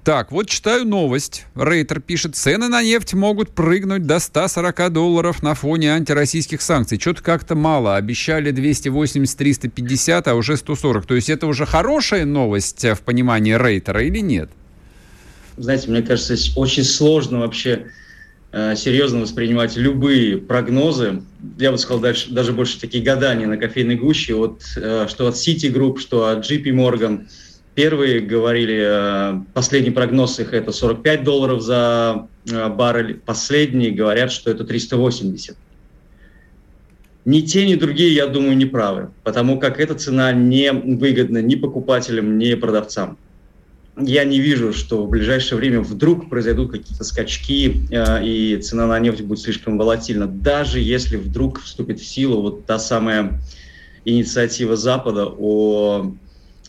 Так, 0.08 0.32
вот 0.32 0.48
читаю 0.48 0.86
новость. 0.86 1.44
Рейтер 1.54 2.00
пишет, 2.00 2.34
цены 2.34 2.68
на 2.68 2.82
нефть 2.82 3.12
могут 3.12 3.50
прыгнуть 3.50 4.06
до 4.06 4.20
140 4.20 4.90
долларов 4.90 5.42
на 5.42 5.54
фоне 5.54 5.92
антироссийских 5.92 6.62
санкций. 6.62 6.98
Что-то 6.98 7.22
как-то 7.22 7.54
мало. 7.54 7.94
Обещали 7.94 8.50
280-350, 8.50 10.22
а 10.24 10.34
уже 10.34 10.56
140. 10.56 11.04
То 11.04 11.14
есть 11.14 11.28
это 11.28 11.46
уже 11.46 11.66
хорошая 11.66 12.24
новость 12.24 12.86
в 12.86 13.00
понимании 13.02 13.52
Рейтера 13.52 14.02
или 14.02 14.20
нет? 14.20 14.48
Знаете, 15.58 15.90
мне 15.90 16.00
кажется, 16.00 16.36
очень 16.56 16.84
сложно 16.84 17.40
вообще 17.40 17.88
э, 18.52 18.76
серьезно 18.76 19.20
воспринимать 19.20 19.76
любые 19.76 20.38
прогнозы. 20.38 21.20
Я 21.58 21.70
бы 21.70 21.76
сказал, 21.76 22.00
дальше, 22.00 22.30
даже 22.30 22.54
больше 22.54 22.80
такие 22.80 23.04
гадания 23.04 23.46
на 23.46 23.58
кофейной 23.58 23.96
гуще, 23.96 24.32
вот, 24.36 24.62
э, 24.74 25.04
что 25.06 25.28
от 25.28 25.34
Citigroup, 25.34 25.98
что 25.98 26.28
от 26.28 26.50
JP 26.50 26.64
Morgan– 26.70 27.26
Первые 27.78 28.18
говорили, 28.18 28.82
э, 28.84 29.40
последний 29.54 29.92
прогноз 29.92 30.40
их 30.40 30.52
это 30.52 30.72
45 30.72 31.22
долларов 31.22 31.62
за 31.62 32.26
э, 32.50 32.68
баррель, 32.70 33.20
последние 33.24 33.92
говорят, 33.92 34.32
что 34.32 34.50
это 34.50 34.64
380. 34.64 35.56
Ни 37.24 37.40
те, 37.42 37.68
ни 37.68 37.76
другие, 37.76 38.12
я 38.12 38.26
думаю, 38.26 38.56
не 38.56 38.64
правы, 38.66 39.10
потому 39.22 39.60
как 39.60 39.78
эта 39.78 39.94
цена 39.94 40.32
не 40.32 40.72
выгодна 40.72 41.40
ни 41.40 41.54
покупателям, 41.54 42.36
ни 42.36 42.52
продавцам. 42.54 43.16
Я 43.96 44.24
не 44.24 44.40
вижу, 44.40 44.72
что 44.72 45.06
в 45.06 45.08
ближайшее 45.08 45.58
время 45.58 45.80
вдруг 45.80 46.28
произойдут 46.28 46.72
какие-то 46.72 47.04
скачки, 47.04 47.82
э, 47.92 48.24
и 48.26 48.56
цена 48.56 48.88
на 48.88 48.98
нефть 48.98 49.20
будет 49.20 49.38
слишком 49.38 49.78
волатильна, 49.78 50.26
даже 50.26 50.80
если 50.80 51.16
вдруг 51.16 51.60
вступит 51.60 52.00
в 52.00 52.04
силу 52.04 52.42
вот 52.42 52.66
та 52.66 52.80
самая 52.80 53.40
инициатива 54.04 54.74
Запада 54.74 55.26
о 55.26 56.12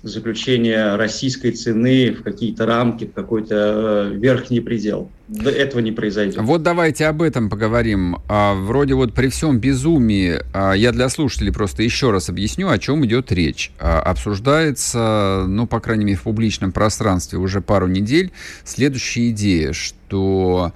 заключение 0.03 0.95
российской 0.95 1.51
цены 1.51 2.11
в 2.11 2.23
какие-то 2.23 2.65
рамки, 2.65 3.05
в 3.05 3.13
какой-то 3.13 4.09
э, 4.11 4.15
верхний 4.15 4.61
предел. 4.61 5.09
Этого 5.45 5.81
не 5.81 5.91
произойдет. 5.91 6.37
Вот 6.39 6.63
давайте 6.63 7.05
об 7.05 7.21
этом 7.21 7.49
поговорим. 7.49 8.17
А, 8.27 8.55
вроде 8.55 8.95
вот 8.95 9.13
при 9.13 9.27
всем 9.27 9.59
безумии, 9.59 10.39
а, 10.53 10.73
я 10.73 10.91
для 10.91 11.09
слушателей 11.09 11.53
просто 11.53 11.83
еще 11.83 12.11
раз 12.11 12.29
объясню, 12.29 12.69
о 12.69 12.79
чем 12.79 13.05
идет 13.05 13.31
речь. 13.31 13.71
А, 13.79 13.99
обсуждается, 14.01 15.45
ну, 15.47 15.67
по 15.67 15.79
крайней 15.79 16.05
мере, 16.05 16.17
в 16.17 16.23
публичном 16.23 16.71
пространстве 16.71 17.37
уже 17.37 17.61
пару 17.61 17.87
недель 17.87 18.31
следующая 18.63 19.29
идея, 19.29 19.73
что 19.73 20.73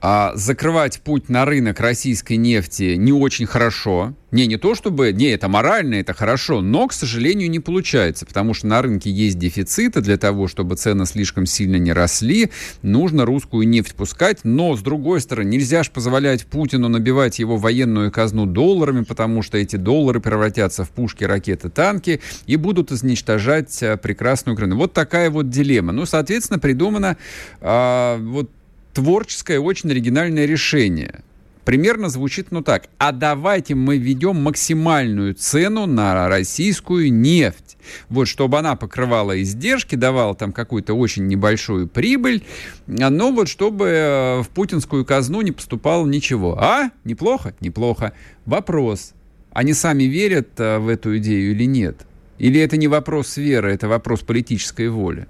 а 0.00 0.32
закрывать 0.34 1.00
путь 1.00 1.28
на 1.28 1.44
рынок 1.44 1.80
российской 1.80 2.34
нефти 2.34 2.96
не 2.96 3.12
очень 3.12 3.46
хорошо. 3.46 4.14
Не, 4.32 4.46
не 4.46 4.56
то 4.58 4.74
чтобы, 4.74 5.12
не, 5.12 5.26
это 5.26 5.48
морально, 5.48 5.94
это 5.94 6.12
хорошо, 6.12 6.60
но, 6.60 6.88
к 6.88 6.92
сожалению, 6.92 7.48
не 7.48 7.60
получается, 7.60 8.26
потому 8.26 8.54
что 8.54 8.66
на 8.66 8.82
рынке 8.82 9.10
есть 9.10 9.38
дефициты 9.38 10.02
для 10.02 10.18
того, 10.18 10.48
чтобы 10.48 10.76
цены 10.76 11.06
слишком 11.06 11.46
сильно 11.46 11.76
не 11.76 11.92
росли, 11.92 12.50
нужно 12.82 13.24
русскую 13.24 13.66
нефть 13.66 13.94
пускать, 13.94 14.40
но, 14.42 14.76
с 14.76 14.82
другой 14.82 15.20
стороны, 15.20 15.48
нельзя 15.48 15.84
же 15.84 15.90
позволять 15.90 16.44
Путину 16.44 16.88
набивать 16.88 17.38
его 17.38 17.56
военную 17.56 18.10
казну 18.10 18.46
долларами, 18.46 19.04
потому 19.04 19.42
что 19.42 19.58
эти 19.58 19.76
доллары 19.76 20.20
превратятся 20.20 20.84
в 20.84 20.90
пушки, 20.90 21.24
ракеты, 21.24 21.70
танки 21.70 22.20
и 22.46 22.56
будут 22.56 22.92
изничтожать 22.92 23.82
а, 23.82 23.96
прекрасную 23.96 24.54
Украину. 24.54 24.76
Вот 24.76 24.92
такая 24.92 25.30
вот 25.30 25.48
дилемма. 25.48 25.92
Ну, 25.92 26.04
соответственно, 26.04 26.58
придумано 26.58 27.16
а, 27.60 28.18
вот 28.18 28.50
творческое, 28.96 29.60
очень 29.60 29.90
оригинальное 29.90 30.46
решение. 30.46 31.20
Примерно 31.66 32.08
звучит, 32.08 32.46
ну 32.50 32.62
так, 32.62 32.88
а 32.96 33.12
давайте 33.12 33.74
мы 33.74 33.98
введем 33.98 34.36
максимальную 34.36 35.34
цену 35.34 35.84
на 35.84 36.28
российскую 36.28 37.12
нефть. 37.12 37.76
Вот, 38.08 38.26
чтобы 38.26 38.58
она 38.58 38.74
покрывала 38.74 39.40
издержки, 39.42 39.96
давала 39.96 40.34
там 40.34 40.52
какую-то 40.52 40.94
очень 40.94 41.26
небольшую 41.26 41.88
прибыль, 41.88 42.42
но 42.86 43.32
вот 43.32 43.48
чтобы 43.48 43.86
э, 43.86 44.42
в 44.42 44.48
путинскую 44.48 45.04
казну 45.04 45.42
не 45.42 45.52
поступало 45.52 46.06
ничего. 46.06 46.56
А? 46.58 46.90
Неплохо? 47.04 47.54
Неплохо. 47.60 48.14
Вопрос. 48.46 49.12
Они 49.50 49.74
сами 49.74 50.04
верят 50.04 50.48
э, 50.58 50.78
в 50.78 50.88
эту 50.88 51.18
идею 51.18 51.50
или 51.52 51.64
нет? 51.64 52.06
Или 52.38 52.60
это 52.60 52.78
не 52.78 52.88
вопрос 52.88 53.36
веры, 53.36 53.74
это 53.74 53.88
вопрос 53.88 54.22
политической 54.22 54.88
воли? 54.88 55.26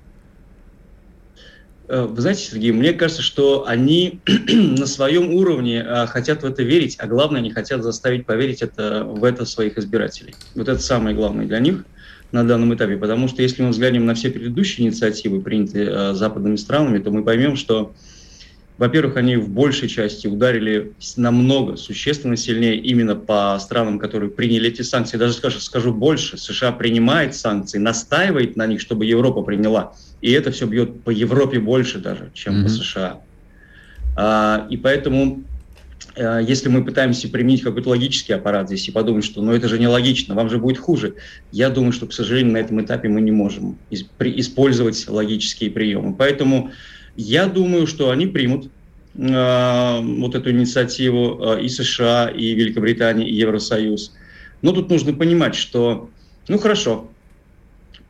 Э, 1.88 2.03
вы 2.03 2.20
знаете, 2.20 2.42
Сергей, 2.42 2.72
мне 2.72 2.92
кажется, 2.92 3.22
что 3.22 3.66
они 3.66 4.20
на 4.49 4.87
своем 4.87 5.33
уровне 5.35 5.85
э, 5.87 6.07
хотят 6.07 6.42
в 6.42 6.46
это 6.46 6.62
верить, 6.62 6.96
а 6.99 7.07
главное, 7.07 7.40
они 7.40 7.51
хотят 7.51 7.83
заставить 7.83 8.27
поверить 8.27 8.62
это, 8.62 9.05
в 9.05 9.22
это 9.25 9.44
своих 9.44 9.79
избирателей. 9.79 10.35
Вот 10.55 10.68
это 10.68 10.81
самое 10.81 11.14
главное 11.14 11.46
для 11.46 11.61
них 11.61 11.85
на 12.33 12.44
данном 12.44 12.75
этапе, 12.75 12.96
потому 12.96 13.29
что 13.29 13.42
если 13.42 13.62
мы 13.62 13.70
взглянем 13.70 14.05
на 14.05 14.14
все 14.14 14.31
предыдущие 14.31 14.87
инициативы, 14.87 15.40
принятые 15.40 15.88
э, 15.88 16.14
западными 16.14 16.57
странами, 16.57 16.99
то 16.99 17.11
мы 17.11 17.22
поймем, 17.22 17.57
что 17.57 17.94
во-первых, 18.78 19.16
они 19.16 19.36
в 19.36 19.48
большей 19.48 19.88
части 19.88 20.26
ударили 20.26 20.92
намного, 21.16 21.76
существенно 21.76 22.36
сильнее 22.36 22.76
именно 22.76 23.16
по 23.16 23.56
странам, 23.58 23.98
которые 23.98 24.30
приняли 24.30 24.68
эти 24.68 24.82
санкции. 24.82 25.16
Даже 25.16 25.32
скажу, 25.32 25.60
скажу 25.60 25.94
больше, 25.94 26.36
США 26.36 26.72
принимает 26.72 27.34
санкции, 27.34 27.78
настаивает 27.78 28.56
на 28.56 28.66
них, 28.66 28.82
чтобы 28.82 29.06
Европа 29.06 29.42
приняла. 29.42 29.94
И 30.20 30.30
это 30.30 30.50
все 30.50 30.66
бьет 30.66 31.02
по 31.04 31.10
Европе 31.10 31.58
больше 31.58 31.98
даже, 31.98 32.30
чем 32.34 32.56
mm-hmm. 32.56 32.62
по 32.64 32.68
США. 32.68 33.20
А, 34.14 34.66
и 34.68 34.76
поэтому, 34.76 35.42
а, 36.14 36.40
если 36.40 36.68
мы 36.68 36.84
пытаемся 36.84 37.28
применить 37.28 37.62
какой-то 37.62 37.88
логический 37.88 38.34
аппарат 38.34 38.66
здесь 38.66 38.86
и 38.88 38.92
подумать, 38.92 39.24
что 39.24 39.40
ну 39.40 39.52
это 39.52 39.68
же 39.68 39.78
нелогично, 39.78 40.34
вам 40.34 40.50
же 40.50 40.58
будет 40.58 40.76
хуже, 40.76 41.14
я 41.50 41.70
думаю, 41.70 41.92
что, 41.92 42.06
к 42.06 42.12
сожалению, 42.12 42.52
на 42.52 42.58
этом 42.58 42.78
этапе 42.82 43.08
мы 43.08 43.22
не 43.22 43.32
можем 43.32 43.78
использовать 43.90 45.08
логические 45.08 45.70
приемы. 45.70 46.14
Поэтому 46.14 46.72
я 47.16 47.46
думаю, 47.46 47.87
что 47.87 48.11
они 48.11 48.26
примут 48.26 48.70
э, 49.14 50.00
вот 50.00 50.35
эту 50.35 50.50
инициативу 50.50 51.42
э, 51.42 51.62
и 51.62 51.68
США, 51.68 52.29
и 52.29 52.55
Великобритания, 52.55 53.29
и 53.29 53.35
Евросоюз. 53.35 54.14
Но 54.62 54.72
тут 54.72 54.90
нужно 54.90 55.12
понимать, 55.12 55.55
что, 55.55 56.11
ну 56.48 56.59
хорошо, 56.59 57.11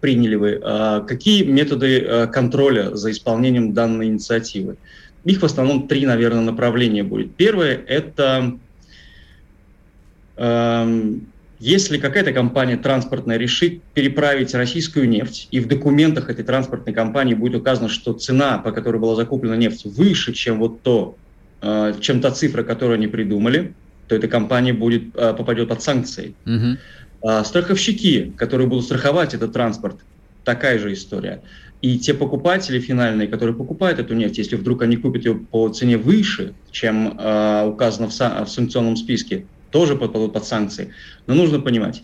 приняли 0.00 0.34
вы, 0.34 0.60
э, 0.62 1.04
какие 1.06 1.44
методы 1.44 2.28
контроля 2.32 2.94
за 2.94 3.10
исполнением 3.10 3.72
данной 3.72 4.06
инициативы? 4.06 4.76
Их 5.24 5.40
в 5.40 5.44
основном 5.44 5.88
три, 5.88 6.06
наверное, 6.06 6.42
направления 6.42 7.02
будет. 7.02 7.34
Первое– 7.34 7.74
это 7.88 8.58
если 11.58 11.98
какая-то 11.98 12.32
компания 12.32 12.76
транспортная 12.76 13.36
решит 13.36 13.82
переправить 13.94 14.54
российскую 14.54 15.08
нефть, 15.08 15.48
и 15.50 15.60
в 15.60 15.68
документах 15.68 16.28
этой 16.28 16.44
транспортной 16.44 16.94
компании 16.94 17.34
будет 17.34 17.60
указано, 17.60 17.88
что 17.88 18.12
цена, 18.12 18.58
по 18.58 18.72
которой 18.72 18.98
была 18.98 19.14
закуплена 19.14 19.56
нефть, 19.56 19.84
выше, 19.84 20.32
чем 20.32 20.58
вот 20.58 20.82
то, 20.82 21.16
э, 21.62 21.94
чем 22.00 22.20
та 22.20 22.30
цифра, 22.30 22.62
которую 22.62 22.96
они 22.96 23.06
придумали, 23.06 23.74
то 24.08 24.14
эта 24.14 24.28
компания 24.28 24.72
будет, 24.72 25.14
э, 25.14 25.34
попадет 25.34 25.68
под 25.68 25.82
санкции. 25.82 26.34
Угу. 26.46 27.44
Страховщики, 27.44 28.32
которые 28.36 28.68
будут 28.68 28.84
страховать 28.84 29.34
этот 29.34 29.52
транспорт, 29.52 29.96
такая 30.44 30.78
же 30.78 30.92
история. 30.92 31.42
И 31.82 31.98
те 31.98 32.14
покупатели 32.14 32.78
финальные, 32.78 33.28
которые 33.28 33.54
покупают 33.54 33.98
эту 33.98 34.14
нефть, 34.14 34.38
если 34.38 34.56
вдруг 34.56 34.82
они 34.82 34.96
купят 34.96 35.24
ее 35.24 35.34
по 35.34 35.68
цене 35.68 35.98
выше, 35.98 36.54
чем 36.70 37.18
э, 37.18 37.66
указано 37.66 38.08
в, 38.08 38.12
са- 38.12 38.44
в 38.44 38.48
санкционном 38.48 38.96
списке, 38.96 39.46
тоже 39.70 39.96
попадут 39.96 40.32
под 40.32 40.44
санкции. 40.44 40.92
Но 41.26 41.34
нужно 41.34 41.60
понимать, 41.60 42.02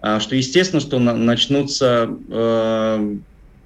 а, 0.00 0.20
что 0.20 0.36
естественно, 0.36 0.80
что 0.80 0.98
начнутся 0.98 2.08
э, 2.28 3.16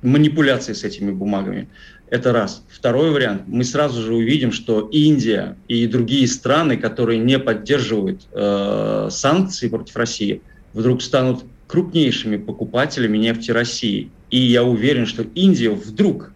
манипуляции 0.03 0.73
с 0.73 0.85
этими 0.85 1.11
бумагами. 1.11 1.69
Это 2.11 2.33
раз. 2.33 2.63
Второй 2.69 3.11
вариант. 3.11 3.43
Мы 3.47 3.65
сразу 3.65 4.03
же 4.03 4.15
увидим, 4.15 4.53
что 4.53 4.89
Индия 4.93 5.57
и 5.69 5.87
другие 5.87 6.29
страны, 6.29 6.77
которые 6.77 7.19
не 7.19 7.39
поддерживают 7.39 8.23
э, 8.33 9.09
санкции 9.11 9.69
против 9.69 9.97
России, 9.97 10.43
вдруг 10.75 11.03
станут 11.03 11.45
крупнейшими 11.67 12.37
покупателями 12.37 13.19
нефти 13.19 13.51
России. 13.51 14.11
И 14.31 14.39
я 14.39 14.65
уверен, 14.65 15.07
что 15.07 15.23
Индия 15.35 15.71
вдруг 15.71 16.33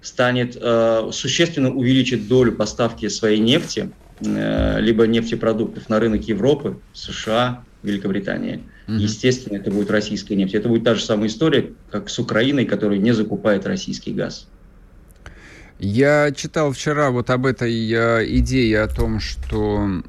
станет 0.00 0.56
э, 0.60 1.10
существенно 1.12 1.74
увеличить 1.74 2.28
долю 2.28 2.52
поставки 2.52 3.08
своей 3.08 3.38
нефти 3.38 3.90
либо 4.20 5.06
нефтепродуктов 5.06 5.88
на 5.88 5.98
рынок 5.98 6.22
Европы, 6.22 6.78
США, 6.92 7.64
Великобритании. 7.82 8.62
Угу. 8.86 8.96
Естественно, 8.96 9.56
это 9.56 9.70
будет 9.70 9.90
российская 9.90 10.36
нефть. 10.36 10.54
Это 10.54 10.68
будет 10.68 10.84
та 10.84 10.94
же 10.94 11.04
самая 11.04 11.28
история, 11.28 11.72
как 11.90 12.08
с 12.08 12.18
Украиной, 12.18 12.64
которая 12.64 12.98
не 12.98 13.12
закупает 13.12 13.66
российский 13.66 14.12
газ. 14.12 14.46
Я 15.78 16.30
читал 16.30 16.70
вчера 16.70 17.10
вот 17.10 17.28
об 17.30 17.44
этой 17.44 17.72
э, 17.72 18.24
идее 18.38 18.82
о 18.82 18.88
том, 18.88 19.18
что 19.18 20.02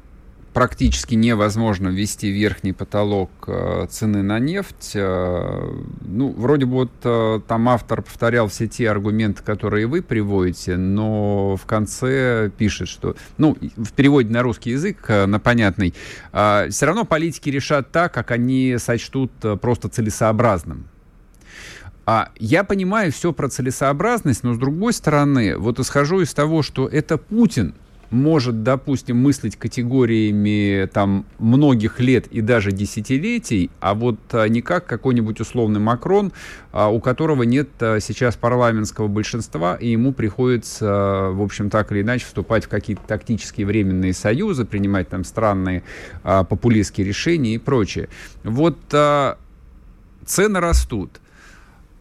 практически 0.54 1.16
невозможно 1.16 1.88
ввести 1.88 2.30
верхний 2.30 2.72
потолок 2.72 3.30
э, 3.48 3.86
цены 3.90 4.22
на 4.22 4.38
нефть. 4.38 4.92
Э, 4.94 5.68
ну, 6.00 6.30
вроде 6.30 6.64
бы 6.64 6.72
вот 6.72 6.92
э, 7.02 7.40
там 7.46 7.68
автор 7.68 8.02
повторял 8.02 8.46
все 8.46 8.68
те 8.68 8.88
аргументы, 8.88 9.42
которые 9.42 9.88
вы 9.88 10.00
приводите, 10.00 10.76
но 10.76 11.56
в 11.56 11.66
конце 11.66 12.50
пишет, 12.56 12.88
что, 12.88 13.16
ну, 13.36 13.58
в 13.76 13.92
переводе 13.92 14.30
на 14.30 14.42
русский 14.42 14.70
язык, 14.70 15.08
на 15.08 15.40
понятный, 15.40 15.92
все 16.30 16.86
равно 16.86 17.04
политики 17.04 17.50
решат 17.50 17.90
так, 17.90 18.14
как 18.14 18.30
они 18.30 18.76
сочтут 18.78 19.32
просто 19.60 19.88
целесообразным. 19.88 20.86
А 22.06 22.30
я 22.38 22.62
понимаю 22.62 23.10
все 23.10 23.32
про 23.32 23.48
целесообразность, 23.48 24.44
но 24.44 24.54
с 24.54 24.58
другой 24.58 24.92
стороны, 24.92 25.56
вот 25.56 25.80
исхожу 25.80 26.20
из 26.20 26.32
того, 26.32 26.62
что 26.62 26.86
это 26.86 27.18
Путин 27.18 27.74
может, 28.10 28.62
допустим, 28.62 29.18
мыслить 29.18 29.56
категориями 29.56 30.88
там 30.92 31.26
многих 31.38 32.00
лет 32.00 32.26
и 32.28 32.40
даже 32.40 32.72
десятилетий, 32.72 33.70
а 33.80 33.94
вот 33.94 34.18
а, 34.32 34.46
не 34.46 34.62
как 34.62 34.86
какой-нибудь 34.86 35.40
условный 35.40 35.80
Макрон, 35.80 36.32
а, 36.72 36.88
у 36.88 37.00
которого 37.00 37.42
нет 37.42 37.68
а, 37.80 38.00
сейчас 38.00 38.36
парламентского 38.36 39.08
большинства, 39.08 39.76
и 39.76 39.88
ему 39.88 40.12
приходится, 40.12 41.30
в 41.32 41.42
общем, 41.42 41.70
так 41.70 41.92
или 41.92 42.02
иначе 42.02 42.26
вступать 42.26 42.64
в 42.64 42.68
какие-то 42.68 43.02
тактические 43.06 43.66
временные 43.66 44.12
союзы, 44.12 44.64
принимать 44.64 45.08
там 45.08 45.24
странные 45.24 45.82
популистские 46.22 47.06
решения 47.06 47.54
и 47.54 47.58
прочее. 47.58 48.08
Вот 48.42 48.78
цены 50.26 50.60
растут 50.60 51.20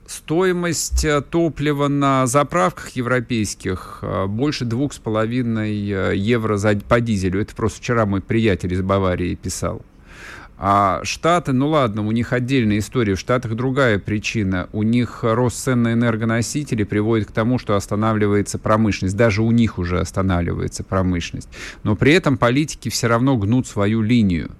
Стоимость 0.05 1.05
э, 1.05 1.21
топлива 1.21 1.87
на 1.87 2.27
заправках 2.27 2.89
европейских 2.89 3.99
э, 4.01 4.25
больше 4.27 4.65
двух 4.65 4.91
с 4.93 4.99
половиной 4.99 5.89
э, 5.89 6.15
евро 6.15 6.57
за, 6.57 6.75
по 6.75 6.99
дизелю. 6.99 7.41
Это 7.41 7.55
просто 7.55 7.79
вчера 7.79 8.05
мой 8.05 8.21
приятель 8.21 8.73
из 8.73 8.81
Баварии 8.81 9.35
писал. 9.35 9.81
А 10.57 11.01
Штаты, 11.03 11.53
ну 11.53 11.69
ладно, 11.69 12.05
у 12.05 12.11
них 12.11 12.33
отдельная 12.33 12.79
история. 12.79 13.15
В 13.15 13.19
Штатах 13.19 13.55
другая 13.55 13.97
причина. 13.97 14.69
У 14.73 14.83
них 14.83 15.19
рост 15.23 15.63
цен 15.63 15.83
на 15.83 15.93
энергоносители 15.93 16.83
приводит 16.83 17.29
к 17.29 17.31
тому, 17.31 17.57
что 17.57 17.75
останавливается 17.75 18.59
промышленность. 18.59 19.17
Даже 19.17 19.41
у 19.41 19.51
них 19.51 19.77
уже 19.77 19.99
останавливается 19.99 20.83
промышленность. 20.83 21.49
Но 21.83 21.95
при 21.95 22.13
этом 22.13 22.37
политики 22.37 22.89
все 22.89 23.07
равно 23.07 23.37
гнут 23.37 23.67
свою 23.67 24.01
линию 24.01 24.51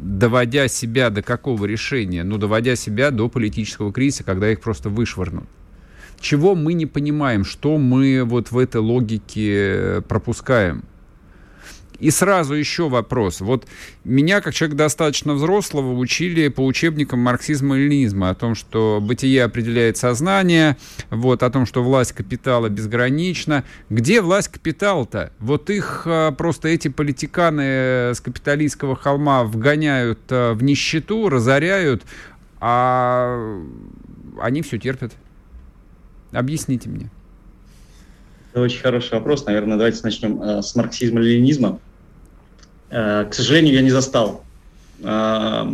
доводя 0.00 0.68
себя 0.68 1.10
до 1.10 1.22
какого 1.22 1.64
решения? 1.66 2.24
Ну, 2.24 2.38
доводя 2.38 2.76
себя 2.76 3.10
до 3.10 3.28
политического 3.28 3.92
кризиса, 3.92 4.24
когда 4.24 4.50
их 4.50 4.60
просто 4.60 4.88
вышвырнут. 4.88 5.44
Чего 6.20 6.54
мы 6.54 6.74
не 6.74 6.86
понимаем, 6.86 7.44
что 7.44 7.78
мы 7.78 8.24
вот 8.24 8.50
в 8.50 8.58
этой 8.58 8.80
логике 8.80 10.02
пропускаем? 10.08 10.84
И 12.00 12.10
сразу 12.10 12.54
еще 12.54 12.88
вопрос. 12.88 13.40
Вот 13.40 13.66
меня, 14.04 14.40
как 14.40 14.54
человек 14.54 14.76
достаточно 14.76 15.34
взрослого, 15.34 15.92
учили 15.92 16.48
по 16.48 16.64
учебникам 16.64 17.20
марксизма 17.20 17.76
и 17.76 17.88
ленизма 17.88 18.30
о 18.30 18.34
том, 18.34 18.54
что 18.54 19.00
бытие 19.02 19.44
определяет 19.44 19.98
сознание, 19.98 20.76
вот, 21.10 21.42
о 21.42 21.50
том, 21.50 21.66
что 21.66 21.82
власть 21.82 22.12
капитала 22.12 22.68
безгранична. 22.68 23.64
Где 23.90 24.22
власть 24.22 24.48
капитала-то? 24.48 25.32
Вот 25.38 25.68
их 25.68 26.02
а, 26.06 26.32
просто 26.32 26.68
эти 26.68 26.88
политиканы 26.88 28.14
с 28.14 28.20
капиталистского 28.20 28.96
холма 28.96 29.44
вгоняют 29.44 30.20
а, 30.30 30.54
в 30.54 30.62
нищету, 30.62 31.28
разоряют, 31.28 32.02
а 32.60 33.60
они 34.40 34.62
все 34.62 34.78
терпят. 34.78 35.12
Объясните 36.32 36.88
мне. 36.88 37.10
Это 38.52 38.62
очень 38.62 38.80
хороший 38.80 39.14
вопрос. 39.14 39.44
Наверное, 39.46 39.76
давайте 39.76 40.00
начнем 40.02 40.42
э, 40.42 40.62
с 40.62 40.74
марксизма-ленинизма. 40.74 41.78
Э, 42.90 43.24
к 43.24 43.34
сожалению, 43.34 43.74
я 43.74 43.82
не 43.82 43.90
застал 43.90 44.44
э, 45.02 45.66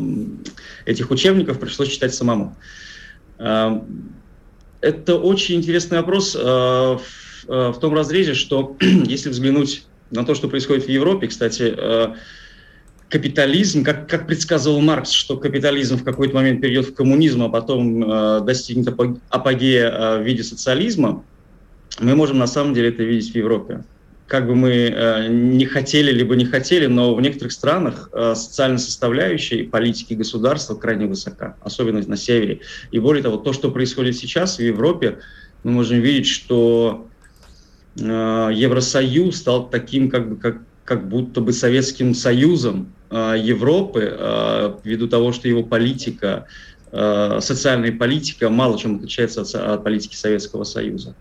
этих 0.85 1.11
учебников, 1.11 1.59
пришлось 1.59 1.89
читать 1.89 2.15
самому. 2.15 2.55
Э, 3.39 3.81
это 4.83 5.17
очень 5.17 5.57
интересный 5.57 5.99
вопрос 5.99 6.35
в 6.35 7.79
том 7.81 7.95
разрезе, 7.95 8.35
что 8.35 8.77
если 8.81 9.31
взглянуть 9.31 9.85
на 10.11 10.25
то, 10.25 10.35
что 10.35 10.49
происходит 10.49 10.85
в 10.85 10.89
Европе, 10.89 11.27
кстати, 11.29 11.75
капитализм, 13.09 13.83
как, 13.83 14.09
как 14.09 14.27
предсказывал 14.27 14.81
Маркс, 14.81 15.11
что 15.11 15.37
капитализм 15.37 15.97
в 15.97 16.05
какой-то 16.05 16.35
момент 16.35 16.61
перейдет 16.61 16.89
в 16.89 16.95
коммунизм, 16.95 17.43
а 17.43 17.49
потом 17.49 18.45
достигнет 18.45 18.89
апогея 19.31 20.19
в 20.19 20.23
виде 20.23 20.45
социализма, 20.45 21.25
мы 21.99 22.15
можем 22.15 22.39
на 22.39 22.47
самом 22.47 22.75
деле 22.75 22.91
это 22.91 23.03
видеть 23.03 23.33
в 23.33 23.37
Европе 23.37 23.85
как 24.27 24.47
бы 24.49 24.57
мы 24.57 24.71
э, 24.71 25.29
не 25.29 25.67
хотели, 25.67 26.11
либо 26.11 26.35
не 26.35 26.45
хотели, 26.45 26.87
но 26.87 27.15
в 27.15 27.21
некоторых 27.21 27.53
странах 27.53 28.11
э, 28.13 28.35
социальная 28.35 28.79
составляющая 28.79 29.63
политики 29.65 30.15
государства 30.15 30.75
крайне 30.75 31.07
высока, 31.07 31.57
особенно 31.61 32.03
на 32.07 32.17
севере. 32.17 32.61
И 32.91 32.99
более 32.99 33.23
того, 33.23 33.37
то, 33.37 33.53
что 33.53 33.71
происходит 33.71 34.17
сейчас 34.17 34.59
в 34.59 34.63
Европе, 34.63 35.19
мы 35.63 35.73
можем 35.73 36.01
видеть, 36.01 36.27
что 36.27 37.07
э, 37.99 38.03
Евросоюз 38.03 39.37
стал 39.37 39.71
таким, 39.71 40.11
как 40.11 40.29
бы, 40.29 40.37
как, 40.37 40.59
как 40.85 41.09
будто 41.09 41.41
бы 41.41 41.53
Советским 41.53 42.15
Союзом 42.15 42.93
Европы, 43.09 44.79
ввиду 44.83 45.07
того, 45.07 45.31
что 45.31 45.47
его 45.47 45.63
политика, 45.63 46.49
социальная 46.91 47.93
политика 47.93 48.51
мало 48.51 48.77
чем 48.77 48.97
отличается 48.97 49.43
от, 49.43 49.55
от 49.55 49.85
политики 49.85 50.17
Советского 50.17 50.65
Союза. 50.65 51.15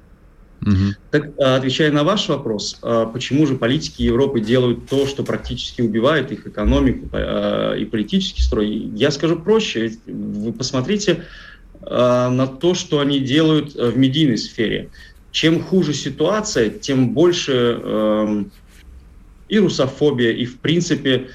Угу. 0.62 0.96
Так, 1.12 1.30
а, 1.40 1.58
отвечая 1.58 1.92
на 1.92 2.04
ваш 2.04 2.28
вопрос, 2.28 2.80
а, 2.82 3.06
почему 3.06 3.46
же 3.46 3.56
политики 3.56 4.02
Европы 4.02 4.40
делают 4.40 4.88
то, 4.90 5.06
что 5.06 5.24
практически 5.24 5.82
убивает 5.82 6.32
их 6.32 6.48
экономику 6.48 7.10
а, 7.14 7.74
и 7.76 7.86
политический 7.86 8.42
строй, 8.42 8.68
я 8.68 9.12
скажу 9.12 9.38
проще. 9.38 9.94
Вы 10.06 10.54
посмотрите 10.54 11.26
на 11.82 12.48
то, 12.48 12.74
что 12.74 13.00
они 13.00 13.20
делают 13.20 13.76
в 13.76 13.96
медийной 13.96 14.38
сфере. 14.40 14.90
Чем 15.32 15.62
хуже 15.62 15.94
ситуация, 15.94 16.70
тем 16.72 17.10
больше 17.10 18.48
и 19.50 19.60
русофобия, 19.60 20.32
и 20.32 20.46
в 20.46 20.58
принципе 20.60 21.28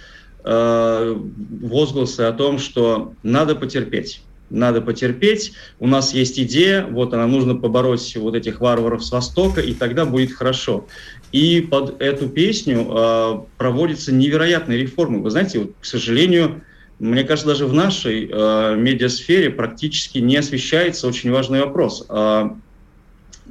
возгласы 0.43 2.23
о 2.23 2.33
том, 2.33 2.59
что 2.59 3.13
надо 3.23 3.55
потерпеть 3.55 4.23
надо 4.51 4.81
потерпеть, 4.81 5.53
у 5.79 5.87
нас 5.87 6.13
есть 6.13 6.39
идея, 6.39 6.87
вот 6.87 7.15
она, 7.15 7.27
нужно 7.27 7.55
побороть 7.55 8.17
вот 8.17 8.35
этих 8.35 8.61
варваров 8.61 9.05
с 9.05 9.11
Востока, 9.11 9.61
и 9.61 9.73
тогда 9.73 10.05
будет 10.05 10.33
хорошо. 10.33 10.87
И 11.33 11.61
под 11.61 12.03
эту 12.03 12.29
песню 12.29 12.87
э, 12.91 13.41
проводятся 13.57 14.13
невероятные 14.13 14.79
реформы. 14.79 15.23
Вы 15.23 15.31
знаете, 15.31 15.61
вот, 15.61 15.73
к 15.81 15.85
сожалению, 15.85 16.63
мне 16.99 17.25
кажется, 17.25 17.49
даже 17.49 17.67
в 17.67 17.73
нашей 17.73 18.29
э, 18.31 18.77
медиасфере 18.77 19.51
практически 19.51 20.19
не 20.19 20.37
освещается 20.37 21.07
очень 21.07 21.31
важный 21.31 21.61
вопрос 21.61 22.05
э, 22.09 22.51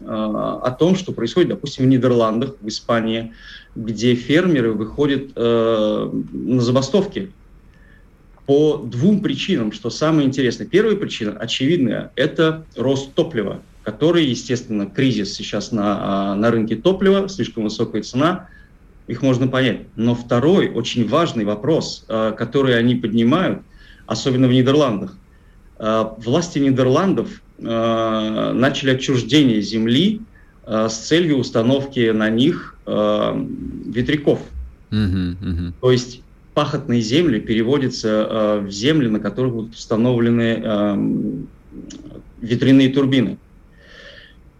э, 0.01 0.05
о 0.05 0.75
том, 0.77 0.95
что 0.95 1.13
происходит, 1.13 1.49
допустим, 1.49 1.85
в 1.85 1.87
Нидерландах, 1.87 2.55
в 2.59 2.67
Испании, 2.67 3.33
где 3.75 4.13
фермеры 4.13 4.73
выходят 4.73 5.31
э, 5.35 6.09
на 6.33 6.61
забастовки 6.61 7.31
по 8.49 8.77
двум 8.83 9.21
причинам, 9.21 9.71
что 9.71 9.91
самое 9.91 10.27
интересное. 10.27 10.65
Первая 10.65 10.95
причина, 10.95 11.33
очевидная, 11.33 12.11
это 12.15 12.65
рост 12.75 13.13
топлива, 13.13 13.61
который, 13.83 14.25
естественно, 14.25 14.87
кризис 14.87 15.35
сейчас 15.35 15.71
на, 15.71 16.31
а, 16.31 16.35
на 16.35 16.49
рынке 16.49 16.75
топлива, 16.75 17.29
слишком 17.29 17.65
высокая 17.65 18.01
цена, 18.01 18.47
их 19.05 19.21
можно 19.21 19.47
понять. 19.47 19.81
Но 19.95 20.15
второй, 20.15 20.67
очень 20.69 21.07
важный 21.07 21.45
вопрос, 21.45 22.05
а, 22.07 22.31
который 22.31 22.75
они 22.75 22.95
поднимают, 22.95 23.61
особенно 24.07 24.47
в 24.47 24.51
Нидерландах. 24.51 25.15
А, 25.77 26.15
власти 26.17 26.57
Нидерландов 26.57 27.29
начали 27.59 28.95
отчуждение 28.95 29.61
земли 29.61 30.21
с 30.65 30.93
целью 30.93 31.37
установки 31.37 32.09
на 32.09 32.29
них 32.29 32.77
ветряков. 32.87 34.39
Uh-huh, 34.91 35.37
uh-huh. 35.37 35.73
То 35.81 35.91
есть 35.91 36.21
пахотные 36.59 36.99
земли 36.99 37.39
переводятся 37.39 38.09
э, 38.09 38.59
в 38.59 38.69
земли, 38.69 39.07
на 39.07 39.21
которых 39.21 39.53
будут 39.53 39.75
установлены 39.75 40.61
э, 40.61 41.43
ветряные 42.41 42.89
турбины. 42.89 43.37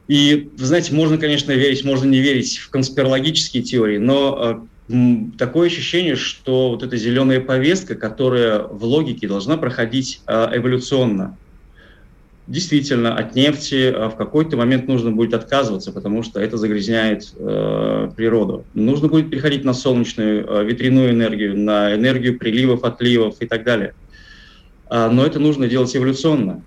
И, 0.08 0.50
вы 0.58 0.66
знаете, 0.66 0.94
можно, 0.94 1.18
конечно, 1.18 1.52
верить, 1.52 1.84
можно 1.84 2.08
не 2.08 2.20
верить 2.20 2.58
в 2.58 2.70
конспирологические 2.70 3.64
теории, 3.64 3.98
но 3.98 4.66
э, 4.88 5.18
такое 5.38 5.68
ощущение, 5.68 6.16
что 6.16 6.70
вот 6.70 6.84
эта 6.84 6.96
зеленая 6.96 7.42
повестка, 7.42 7.96
которая 7.96 8.60
в 8.60 8.86
логике 8.86 9.28
должна 9.28 9.58
проходить 9.58 10.22
эволюционно, 10.26 11.38
действительно 12.50 13.16
от 13.16 13.36
нефти 13.36 13.94
а 13.96 14.10
в 14.10 14.16
какой-то 14.16 14.58
момент 14.58 14.88
нужно 14.88 15.12
будет 15.12 15.36
отказываться, 15.36 15.92
потому 15.92 16.24
что 16.24 16.40
это 16.40 16.58
загрязняет 16.58 17.32
э, 17.38 18.10
природу. 18.16 18.66
Нужно 18.74 19.08
будет 19.08 19.30
переходить 19.30 19.64
на 19.64 19.74
солнечную, 19.74 20.46
э, 20.48 20.66
ветряную 20.66 21.12
энергию, 21.12 21.58
на 21.58 21.94
энергию 21.96 22.40
приливов, 22.40 22.84
отливов 22.84 23.36
и 23.40 23.46
так 23.46 23.64
далее. 23.64 23.94
А, 24.90 25.10
но 25.12 25.26
это 25.26 25.38
нужно 25.40 25.68
делать 25.68 25.96
эволюционно, 25.96 26.64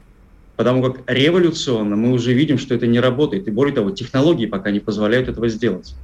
потому 0.56 0.84
как 0.84 1.02
революционно 1.08 1.96
мы 1.96 2.12
уже 2.12 2.32
видим, 2.32 2.58
что 2.58 2.76
это 2.76 2.86
не 2.86 3.00
работает. 3.00 3.48
И 3.48 3.50
более 3.50 3.74
того, 3.74 3.90
технологии 3.90 4.46
пока 4.46 4.70
не 4.70 4.78
позволяют 4.78 5.28
этого 5.28 5.48
сделать. 5.48 5.96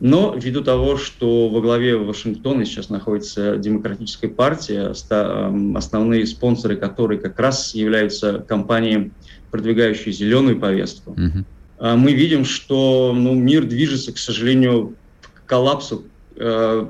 Но 0.00 0.34
ввиду 0.36 0.62
того, 0.62 0.96
что 0.96 1.48
во 1.48 1.60
главе 1.60 1.96
Вашингтона 1.96 2.64
сейчас 2.64 2.88
находится 2.88 3.56
Демократическая 3.56 4.28
партия, 4.28 4.94
эм, 5.10 5.76
основные 5.76 6.24
спонсоры 6.26 6.76
которой 6.76 7.18
как 7.18 7.38
раз 7.40 7.74
являются 7.74 8.38
компании, 8.38 9.10
продвигающие 9.50 10.12
зеленую 10.12 10.60
повестку, 10.60 11.12
угу. 11.12 11.44
мы 11.80 12.12
видим, 12.12 12.44
что 12.44 13.12
ну, 13.16 13.34
мир 13.34 13.64
движется, 13.64 14.12
к 14.12 14.18
сожалению, 14.18 14.94
к 15.22 15.48
коллапсу. 15.48 16.04
Э, 16.36 16.86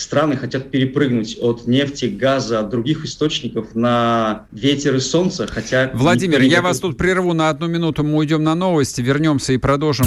страны 0.00 0.36
хотят 0.36 0.70
перепрыгнуть 0.70 1.36
от 1.40 1.66
нефти, 1.66 2.06
газа, 2.06 2.60
от 2.60 2.70
других 2.70 3.04
источников 3.04 3.74
на 3.74 4.46
ветер 4.52 4.96
и 4.96 5.00
солнце, 5.00 5.46
хотя... 5.46 5.90
Владимир, 5.94 6.40
я 6.40 6.62
вас 6.62 6.80
тут 6.80 6.96
прерву 6.96 7.34
на 7.34 7.50
одну 7.50 7.66
минуту, 7.66 8.02
мы 8.02 8.16
уйдем 8.16 8.42
на 8.42 8.54
новости, 8.54 9.00
вернемся 9.00 9.52
и 9.52 9.58
продолжим. 9.58 10.06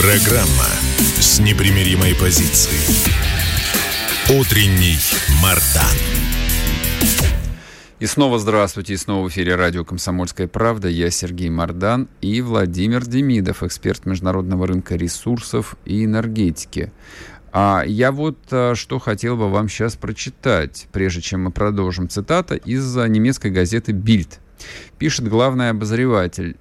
Программа 0.00 0.64
с 1.20 1.40
непримиримой 1.40 2.14
позицией. 2.14 2.96
Утренний 4.30 4.96
Мардан. 5.42 5.94
И 7.98 8.06
снова 8.06 8.38
здравствуйте, 8.38 8.94
и 8.94 8.96
снова 8.96 9.26
в 9.26 9.28
эфире 9.28 9.56
радио 9.56 9.84
«Комсомольская 9.84 10.48
правда». 10.48 10.88
Я 10.88 11.10
Сергей 11.10 11.50
Мордан 11.50 12.08
и 12.22 12.40
Владимир 12.40 13.04
Демидов, 13.04 13.62
эксперт 13.62 14.06
международного 14.06 14.66
рынка 14.66 14.96
ресурсов 14.96 15.76
и 15.84 16.06
энергетики. 16.06 16.94
А 17.52 17.84
я 17.86 18.10
вот 18.10 18.38
а, 18.52 18.74
что 18.74 18.98
хотел 19.00 19.36
бы 19.36 19.50
вам 19.50 19.68
сейчас 19.68 19.96
прочитать, 19.96 20.88
прежде 20.92 21.20
чем 21.20 21.44
мы 21.44 21.50
продолжим. 21.50 22.08
Цитата 22.08 22.54
из 22.54 22.96
немецкой 22.96 23.50
газеты 23.50 23.92
«Бильд». 23.92 24.38
Пишет 24.96 25.28
главный 25.28 25.68
обозреватель. 25.68 26.56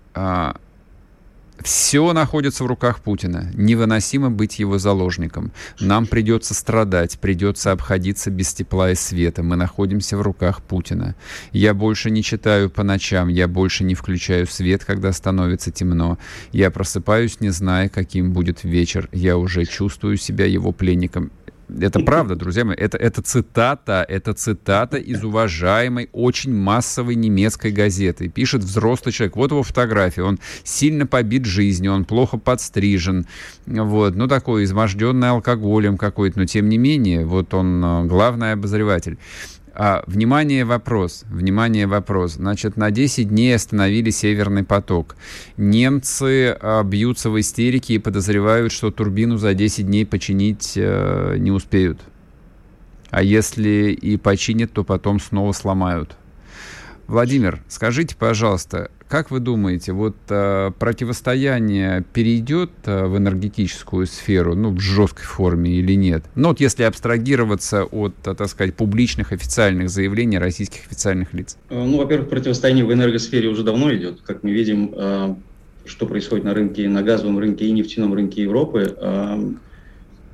Все 1.64 2.14
находится 2.14 2.64
в 2.64 2.68
руках 2.68 3.02
Путина. 3.02 3.52
Невыносимо 3.54 4.32
быть 4.32 4.60
его 4.60 4.78
заложником. 4.78 5.52
Нам 5.80 6.08
придется 6.08 6.54
страдать, 6.54 7.20
придется 7.20 7.72
обходиться 7.72 8.32
без 8.32 8.54
тепла 8.54 8.92
и 8.92 8.96
света. 8.96 9.44
Мы 9.44 9.56
находимся 9.56 10.18
в 10.18 10.22
руках 10.22 10.62
Путина. 10.62 11.16
Я 11.52 11.74
больше 11.74 12.12
не 12.12 12.24
читаю 12.24 12.70
по 12.70 12.84
ночам, 12.84 13.28
я 13.28 13.48
больше 13.48 13.84
не 13.84 13.96
включаю 13.96 14.48
свет, 14.48 14.86
когда 14.86 15.12
становится 15.12 15.72
темно. 15.72 16.18
Я 16.52 16.72
просыпаюсь, 16.72 17.42
не 17.42 17.50
зная, 17.50 17.90
каким 17.90 18.32
будет 18.32 18.64
вечер. 18.64 19.10
Я 19.12 19.38
уже 19.38 19.66
чувствую 19.66 20.18
себя 20.18 20.46
его 20.46 20.72
пленником. 20.72 21.32
Это 21.80 22.00
правда, 22.00 22.36
друзья 22.36 22.66
мои. 22.66 22.76
Это, 22.76 22.98
это 22.98 23.22
цитата, 23.22 24.06
это 24.08 24.34
цитата 24.34 24.98
из 24.98 25.24
уважаемой, 25.24 26.10
очень 26.12 26.54
массовой 26.54 27.16
немецкой 27.16 27.72
газеты. 27.72 28.28
Пишет 28.28 28.64
взрослый 28.64 29.14
человек. 29.14 29.36
Вот 29.36 29.52
его 29.52 29.64
фотография. 29.64 30.24
Он 30.24 30.40
сильно 30.64 31.06
побит 31.06 31.46
жизнью, 31.46 31.94
он 31.94 32.06
плохо 32.06 32.38
подстрижен. 32.38 33.28
Вот. 33.66 34.16
Ну, 34.16 34.28
такой 34.28 34.64
изможденный 34.64 35.30
алкоголем 35.30 35.98
какой-то. 35.98 36.40
Но, 36.40 36.46
тем 36.46 36.70
не 36.70 36.78
менее, 36.78 37.26
вот 37.26 37.54
он 37.54 37.84
э, 37.84 38.06
главный 38.06 38.54
обозреватель. 38.54 39.18
А, 39.82 40.04
внимание, 40.08 40.66
вопрос. 40.66 41.24
Внимание, 41.30 41.88
вопрос. 41.88 42.34
Значит, 42.34 42.76
на 42.76 42.92
10 42.92 43.30
дней 43.30 43.56
остановили 43.56 44.10
Северный 44.10 44.66
поток. 44.66 45.16
Немцы 45.56 46.50
а, 46.60 46.84
бьются 46.84 47.30
в 47.30 47.40
истерике 47.40 47.94
и 47.94 47.98
подозревают, 47.98 48.74
что 48.74 48.92
турбину 48.92 49.38
за 49.38 49.54
10 49.54 49.86
дней 49.86 50.06
починить 50.06 50.74
а, 50.76 51.36
не 51.38 51.52
успеют. 51.52 52.02
А 53.10 53.24
если 53.24 53.94
и 53.94 54.18
починят, 54.18 54.74
то 54.74 54.84
потом 54.84 55.22
снова 55.22 55.54
сломают. 55.54 56.18
Владимир, 57.08 57.64
скажите, 57.70 58.18
пожалуйста, 58.18 58.92
как 59.10 59.32
вы 59.32 59.40
думаете, 59.40 59.92
вот 59.92 60.16
э, 60.30 60.70
противостояние 60.78 62.06
перейдет 62.14 62.70
э, 62.86 63.08
в 63.08 63.18
энергетическую 63.18 64.06
сферу, 64.06 64.54
ну, 64.54 64.70
в 64.70 64.80
жесткой 64.80 65.26
форме 65.26 65.72
или 65.72 65.94
нет? 65.94 66.24
Ну, 66.36 66.50
вот 66.50 66.60
если 66.60 66.84
абстрагироваться 66.84 67.86
от, 67.86 68.14
э, 68.26 68.36
так 68.36 68.48
сказать, 68.48 68.76
публичных 68.76 69.32
официальных 69.32 69.90
заявлений 69.90 70.38
российских 70.38 70.86
официальных 70.86 71.34
лиц. 71.34 71.58
Ну, 71.72 71.98
во-первых, 71.98 72.30
противостояние 72.30 72.86
в 72.86 72.94
энергосфере 72.94 73.50
уже 73.50 73.64
давно 73.64 73.92
идет. 73.96 74.22
Как 74.22 74.44
мы 74.44 74.52
видим, 74.52 74.94
что 75.86 76.06
происходит 76.06 76.46
на 76.46 76.54
рынке, 76.54 76.88
на 76.88 77.02
газовом 77.02 77.40
рынке 77.40 77.66
и 77.66 77.72
нефтяном 77.72 78.14
рынке 78.14 78.44
Европы, 78.44 78.96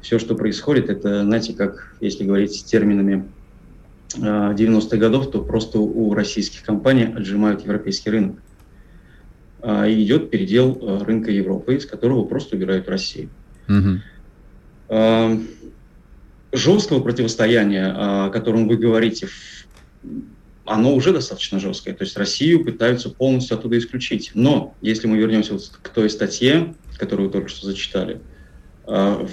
все, 0.02 0.20
что 0.20 0.36
происходит, 0.36 0.90
это, 0.90 1.24
знаете, 1.24 1.54
как, 1.54 1.96
если 2.02 2.26
говорить 2.26 2.66
терминами 2.66 3.26
90-х 4.18 4.98
годов, 4.98 5.32
то 5.32 5.42
просто 5.42 5.80
у 5.80 6.14
российских 6.14 6.64
компаний 6.64 7.06
отжимают 7.06 7.64
европейский 7.64 8.10
рынок. 8.10 8.36
А, 9.68 9.88
и 9.88 10.04
идет 10.04 10.30
передел 10.30 10.78
а, 10.80 11.04
рынка 11.04 11.32
Европы, 11.32 11.76
из 11.76 11.88
которого 11.88 12.24
просто 12.24 12.56
убирают 12.56 12.88
Россию. 12.88 13.30
Угу. 13.68 15.42
Жесткого 16.54 17.02
противостояния, 17.02 17.92
о 17.98 18.30
котором 18.30 18.68
вы 18.68 18.78
говорите, 18.78 19.28
оно 20.66 20.94
уже 20.94 21.12
достаточно 21.12 21.60
жесткое. 21.60 21.96
То 21.96 22.04
есть 22.04 22.16
Россию 22.16 22.64
пытаются 22.64 23.10
полностью 23.10 23.58
оттуда 23.58 23.80
исключить. 23.80 24.32
Но 24.36 24.76
если 24.82 25.08
мы 25.08 25.18
вернемся 25.18 25.54
вот 25.54 25.72
к 25.82 25.90
той 25.90 26.12
статье, 26.12 26.76
которую 27.00 27.30
вы 27.30 27.34
только 27.34 27.50
что 27.50 27.66
зачитали, 27.66 28.22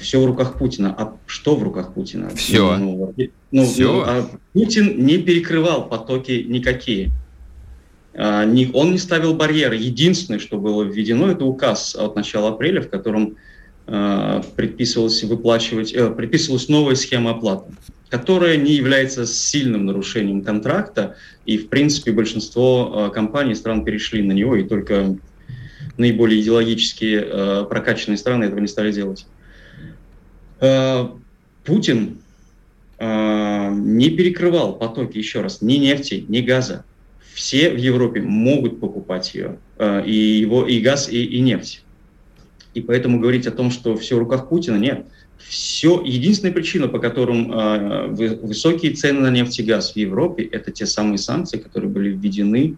все 0.01 0.21
в 0.21 0.25
руках 0.25 0.59
Путина. 0.59 0.95
А 0.99 1.17
что 1.27 1.55
в 1.55 1.63
руках 1.63 1.93
Путина? 1.93 2.31
Все. 2.35 2.77
Ну, 2.79 3.15
ну, 3.51 3.65
все. 3.67 3.93
Ну, 3.93 4.01
а 4.01 4.29
Путин 4.55 5.05
не 5.05 5.19
перекрывал 5.19 5.89
потоки 5.89 6.45
никакие. 6.49 7.13
А, 8.15 8.45
он 8.75 8.93
не 8.93 8.99
ставил 8.99 9.35
барьеры. 9.35 9.77
Единственное, 9.77 10.39
что 10.39 10.59
было 10.59 10.83
введено, 10.83 11.31
это 11.31 11.45
указ 11.45 11.95
от 11.95 12.17
начала 12.17 12.51
апреля, 12.51 12.83
в 12.83 12.89
котором 12.89 13.37
а, 13.87 14.43
предписывалось 14.57 15.23
выплачивать, 15.25 15.93
э, 15.93 16.11
предписывалась 16.11 16.69
новая 16.69 16.95
схема 16.95 17.31
оплаты, 17.33 17.73
которая 18.11 18.57
не 18.57 18.75
является 18.75 19.27
сильным 19.27 19.87
нарушением 19.87 20.43
контракта, 20.43 21.17
и, 21.47 21.57
в 21.59 21.69
принципе, 21.69 22.13
большинство 22.13 22.93
а, 22.95 23.11
компаний, 23.11 23.55
стран 23.55 23.85
перешли 23.85 24.23
на 24.23 24.33
него, 24.33 24.57
и 24.57 24.65
только 24.65 25.17
наиболее 25.97 26.41
идеологически 26.41 27.23
прокачанные 27.69 28.17
страны 28.17 28.45
этого 28.45 28.61
не 28.61 28.67
стали 28.67 28.93
делать. 28.93 29.27
Путин 31.65 32.19
не 32.99 34.11
перекрывал 34.11 34.77
потоки, 34.77 35.19
еще 35.19 35.43
раз, 35.43 35.61
ни 35.61 35.75
нефти, 35.75 36.25
ни 36.29 36.41
газа 36.41 36.85
все 37.35 37.71
в 37.71 37.77
Европе 37.77 38.21
могут 38.21 38.81
покупать 38.81 39.35
ее, 39.35 39.59
э, 39.79 40.05
и, 40.07 40.15
его, 40.15 40.67
и 40.67 40.81
газ, 40.81 41.09
и, 41.09 41.25
и 41.25 41.41
нефть. 41.41 41.85
И 42.75 42.81
поэтому 42.81 43.21
говорить 43.21 43.47
о 43.47 43.51
том, 43.51 43.71
что 43.71 43.97
все 43.97 44.17
в 44.17 44.19
руках 44.19 44.49
Путина, 44.49 44.77
нет. 44.77 45.07
Все, 45.39 46.01
единственная 46.03 46.55
причина, 46.55 46.89
по 46.89 46.99
которым 46.99 47.53
э, 47.53 48.09
высокие 48.43 48.93
цены 48.93 49.21
на 49.21 49.31
нефть 49.31 49.59
и 49.59 49.63
газ 49.63 49.93
в 49.93 49.97
Европе, 49.97 50.45
это 50.45 50.71
те 50.71 50.87
самые 50.87 51.19
санкции, 51.19 51.59
которые 51.59 51.91
были 51.91 52.11
введены 52.11 52.77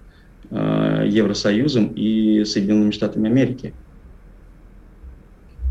э, 0.50 1.06
Евросоюзом 1.08 1.92
и 1.94 2.44
Соединенными 2.44 2.90
Штатами 2.90 3.28
Америки. 3.28 3.74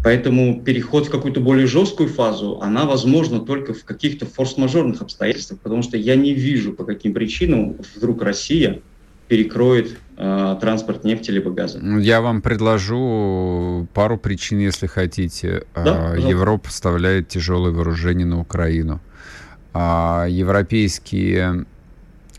Поэтому 0.04 0.62
переход 0.62 1.08
в 1.08 1.10
какую-то 1.10 1.40
более 1.40 1.66
жесткую 1.66 2.10
фазу, 2.10 2.60
она 2.62 2.86
возможна 2.86 3.40
только 3.40 3.74
в 3.74 3.86
каких-то 3.86 4.26
форс-мажорных 4.26 5.02
обстоятельствах, 5.02 5.62
потому 5.62 5.82
что 5.82 5.96
я 5.96 6.16
не 6.16 6.34
вижу, 6.34 6.74
по 6.74 6.84
каким 6.84 7.14
причинам 7.14 7.78
вдруг 7.96 8.22
Россия 8.22 8.82
перекроет 9.30 9.98
э, 10.18 10.58
транспорт 10.60 11.06
нефти 11.06 11.32
либо 11.32 11.52
газа. 11.52 11.80
Ну, 11.82 12.00
я 12.00 12.22
вам 12.22 12.42
предложу 12.42 13.88
пару 13.94 14.18
причин, 14.18 14.60
если 14.60 14.88
хотите. 14.88 15.64
Да, 15.74 16.16
Европа 16.16 16.66
поставляет 16.66 17.30
тяжелое 17.30 17.72
вооружение 17.72 18.26
на 18.26 18.42
Украину. 18.42 19.00
А 19.74 20.28
европейские 20.30 21.66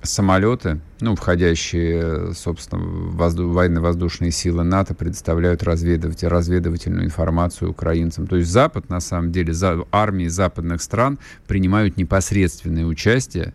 самолеты, 0.04 0.80
ну, 1.00 1.14
входящие, 1.16 2.32
собственно, 2.34 2.82
возду- 2.82 3.50
военно-воздушные 3.50 4.30
силы 4.30 4.62
НАТО, 4.62 4.94
предоставляют 4.94 5.62
разведывать, 5.62 6.22
разведывательную 6.22 7.04
информацию 7.04 7.70
украинцам. 7.70 8.26
То 8.26 8.36
есть 8.36 8.50
Запад, 8.50 8.88
на 8.88 9.00
самом 9.00 9.32
деле, 9.32 9.52
за, 9.52 9.84
армии 9.90 10.26
западных 10.28 10.82
стран 10.82 11.18
принимают 11.46 11.96
непосредственное 11.96 12.84
участие, 12.84 13.54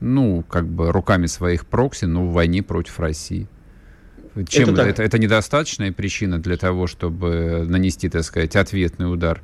ну, 0.00 0.44
как 0.48 0.66
бы 0.66 0.92
руками 0.92 1.26
своих 1.26 1.66
прокси, 1.66 2.04
но 2.04 2.26
в 2.26 2.32
войне 2.32 2.62
против 2.62 3.00
России. 3.00 3.48
Чем 4.48 4.74
это, 4.74 4.82
это, 4.82 5.02
это 5.02 5.18
недостаточная 5.18 5.92
причина 5.92 6.38
для 6.38 6.58
того, 6.58 6.86
чтобы 6.86 7.64
нанести, 7.66 8.10
так 8.10 8.22
сказать, 8.22 8.54
ответный 8.54 9.10
удар? 9.10 9.40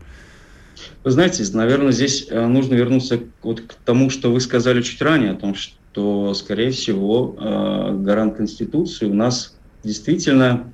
Вы 1.05 1.11
знаете, 1.11 1.45
наверное, 1.55 1.93
здесь 1.93 2.27
э, 2.29 2.47
нужно 2.47 2.75
вернуться 2.75 3.21
вот 3.43 3.61
к 3.61 3.75
тому, 3.85 4.11
что 4.11 4.33
вы 4.33 4.41
сказали 4.41 4.83
чуть 4.83 5.01
ранее, 5.01 5.33
о 5.33 5.37
том, 5.37 5.55
что 5.55 5.75
то, 5.93 6.35
скорее 6.35 6.71
всего, 6.71 7.37
э, 7.39 7.97
гарант 7.99 8.37
Конституции 8.37 9.07
у 9.07 9.15
нас 9.15 9.57
действительно 9.85 10.73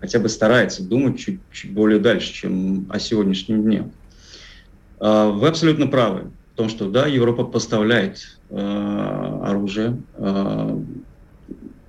хотя 0.00 0.18
бы 0.18 0.28
старается 0.28 0.82
думать 0.82 1.18
чуть, 1.18 1.40
чуть 1.52 1.72
более 1.72 1.98
дальше, 1.98 2.32
чем 2.32 2.86
о 2.90 2.98
сегодняшнем 2.98 3.62
дне. 3.62 3.90
А, 5.00 5.28
вы 5.28 5.48
абсолютно 5.48 5.86
правы 5.86 6.30
в 6.52 6.56
том, 6.56 6.68
что 6.68 6.88
да, 6.88 7.06
Европа 7.06 7.44
поставляет 7.44 8.38
э, 8.50 9.40
оружие, 9.44 10.00
э, 10.14 10.78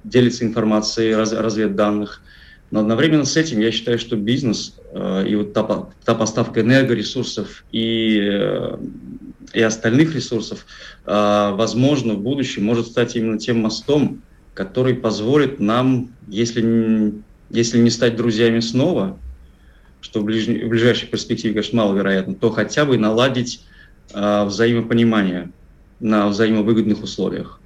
делится 0.03 0.45
информацией, 0.45 1.13
раз, 1.13 1.33
разведданных, 1.33 2.21
но 2.71 2.81
одновременно 2.81 3.25
с 3.25 3.35
этим 3.35 3.59
я 3.59 3.71
считаю, 3.71 3.97
что 3.97 4.15
бизнес 4.15 4.75
э, 4.91 5.25
и 5.27 5.35
вот 5.35 5.53
та, 5.53 5.89
та 6.05 6.15
поставка 6.15 6.61
энергоресурсов 6.61 7.63
и, 7.71 8.19
э, 8.21 8.77
и 9.53 9.61
остальных 9.61 10.13
ресурсов, 10.13 10.65
э, 11.05 11.51
возможно, 11.53 12.13
в 12.13 12.21
будущем 12.21 12.65
может 12.65 12.87
стать 12.87 13.15
именно 13.15 13.39
тем 13.39 13.59
мостом, 13.61 14.21
который 14.53 14.93
позволит 14.93 15.59
нам, 15.59 16.09
если, 16.27 17.13
если 17.49 17.79
не 17.79 17.89
стать 17.89 18.15
друзьями 18.15 18.59
снова, 18.59 19.17
что 20.01 20.21
в, 20.21 20.25
ближ... 20.25 20.45
в 20.45 20.67
ближайшей 20.67 21.07
перспективе, 21.07 21.55
конечно, 21.55 21.77
маловероятно, 21.77 22.35
то 22.35 22.51
хотя 22.51 22.85
бы 22.85 22.97
наладить 22.97 23.65
э, 24.13 24.43
взаимопонимание 24.45 25.51
на 25.99 26.27
взаимовыгодных 26.27 27.01
условиях. 27.01 27.58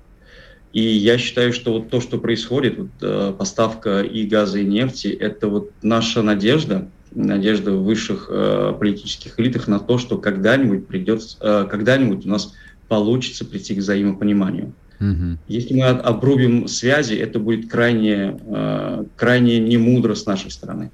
И 0.74 0.82
я 0.82 1.20
считаю, 1.20 1.54
что 1.54 1.74
вот 1.74 1.90
то, 1.90 2.02
что 2.02 2.18
происходит, 2.18 2.80
вот, 2.80 2.90
э, 3.02 3.34
поставка 3.38 4.02
и 4.02 4.26
газа, 4.26 4.60
и 4.60 4.66
нефти, 4.66 5.08
это 5.08 5.48
вот 5.48 5.72
наша 5.84 6.24
надежда, 6.24 6.88
надежда 7.12 7.72
в 7.72 7.84
высших 7.84 8.28
э, 8.30 8.74
политических 8.78 9.40
элитах 9.40 9.68
на 9.68 9.80
то, 9.80 10.00
что 10.00 10.18
когда-нибудь 10.18 10.88
придется, 10.88 11.38
э, 11.42 11.68
когда-нибудь 11.70 12.26
у 12.26 12.30
нас 12.30 12.54
получится 12.88 13.46
прийти 13.46 13.76
к 13.76 13.78
взаимопониманию. 13.78 14.74
Угу. 15.00 15.38
Если 15.48 15.74
мы 15.76 15.86
обрубим 15.90 16.68
связи, 16.68 17.16
это 17.16 17.40
будет 17.40 17.70
крайне, 17.70 18.40
э, 18.46 19.06
крайне 19.16 19.60
немудро 19.60 20.16
с 20.16 20.26
нашей 20.26 20.50
стороны. 20.50 20.92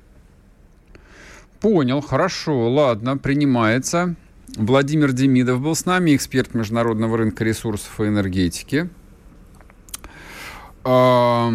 Понял, 1.61 2.01
хорошо, 2.01 2.69
ладно, 2.69 3.17
принимается. 3.17 4.15
Владимир 4.55 5.11
Демидов 5.11 5.61
был 5.61 5.75
с 5.75 5.86
нами, 5.86 6.15
эксперт 6.15 6.53
международного 6.53 7.17
рынка 7.17 7.43
ресурсов 7.43 7.99
и 7.99 8.03
энергетики. 8.03 8.89
А, 10.84 11.51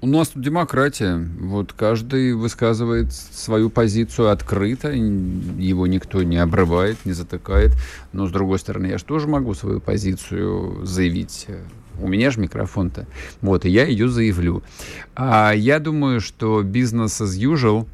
у 0.00 0.06
нас 0.06 0.28
тут 0.28 0.42
демократия. 0.42 1.16
Вот 1.40 1.72
каждый 1.72 2.34
высказывает 2.34 3.12
свою 3.12 3.70
позицию 3.70 4.30
открыто, 4.30 4.90
его 4.90 5.86
никто 5.86 6.22
не 6.22 6.38
обрывает, 6.38 6.96
не 7.04 7.12
затыкает. 7.12 7.72
Но, 8.12 8.26
с 8.26 8.30
другой 8.30 8.58
стороны, 8.58 8.86
я 8.86 8.98
же 8.98 9.04
тоже 9.04 9.28
могу 9.28 9.54
свою 9.54 9.80
позицию 9.80 10.86
заявить 10.86 11.46
у 12.00 12.08
меня 12.08 12.30
же 12.30 12.40
микрофон-то. 12.40 13.06
Вот, 13.40 13.64
и 13.64 13.70
я 13.70 13.84
ее 13.84 14.08
заявлю. 14.08 14.62
А 15.14 15.52
я 15.52 15.78
думаю, 15.78 16.20
что 16.20 16.62
бизнес 16.62 17.20
as 17.20 17.38
usual, 17.38 17.86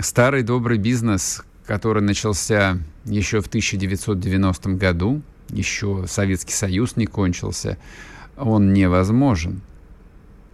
старый 0.00 0.42
добрый 0.42 0.78
бизнес, 0.78 1.42
который 1.66 2.02
начался 2.02 2.78
еще 3.04 3.40
в 3.40 3.46
1990 3.46 4.70
году, 4.70 5.22
еще 5.50 6.04
Советский 6.06 6.54
Союз 6.54 6.96
не 6.96 7.06
кончился, 7.06 7.78
он 8.36 8.72
невозможен. 8.72 9.62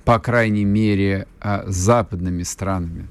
По 0.05 0.19
крайней 0.19 0.65
мере, 0.65 1.27
а, 1.41 1.65
западными 1.67 2.43
странами 2.43 3.09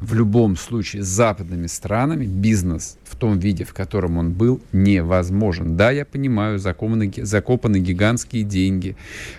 в 0.00 0.14
любом 0.14 0.56
случае 0.56 1.02
с 1.02 1.06
западными 1.06 1.66
странами 1.66 2.26
бизнес 2.26 2.98
в 3.08 3.16
том 3.16 3.38
виде, 3.38 3.64
в 3.64 3.72
котором 3.72 4.18
он 4.18 4.32
был, 4.32 4.60
невозможен. 4.72 5.76
Да, 5.76 5.90
я 5.90 6.04
понимаю, 6.04 6.58
закопаны, 6.58 7.12
закопаны 7.16 7.78
гигантские 7.78 8.44
деньги 8.44 8.96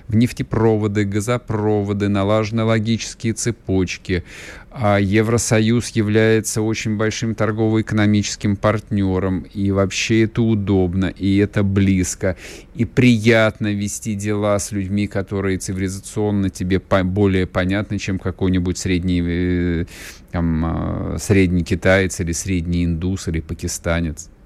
в 0.07 0.15
нефтепроводы, 0.15 1.05
газопроводы, 1.05 2.09
налажены 2.09 2.63
логические 2.63 3.34
цепочки. 3.34 4.24
А 4.72 4.99
Евросоюз 4.99 5.89
является 5.89 6.61
очень 6.61 6.95
большим 6.95 7.34
торгово-экономическим 7.34 8.55
партнером, 8.55 9.41
и 9.51 9.72
вообще 9.72 10.24
это 10.24 10.43
удобно, 10.43 11.07
и 11.07 11.38
это 11.38 11.63
близко, 11.63 12.38
и 12.76 12.86
приятно 12.86 13.74
вести 13.74 14.13
дела 14.13 14.59
с 14.59 14.72
людьми, 14.72 15.07
которые 15.07 15.57
цивилизационно 15.57 16.51
тебе 16.51 16.80
более 16.80 17.47
понятны, 17.47 17.97
чем 17.97 18.20
какой-нибудь 18.20 18.78
средний 18.78 19.24
э, 19.26 19.86
там, 20.32 20.63
а, 20.65 21.15
средний 21.20 21.63
китаец 21.63 22.20
или 22.20 22.32
средний 22.32 22.86
индус 22.86 23.28
или 23.28 23.39
пакистанец. 23.39 23.59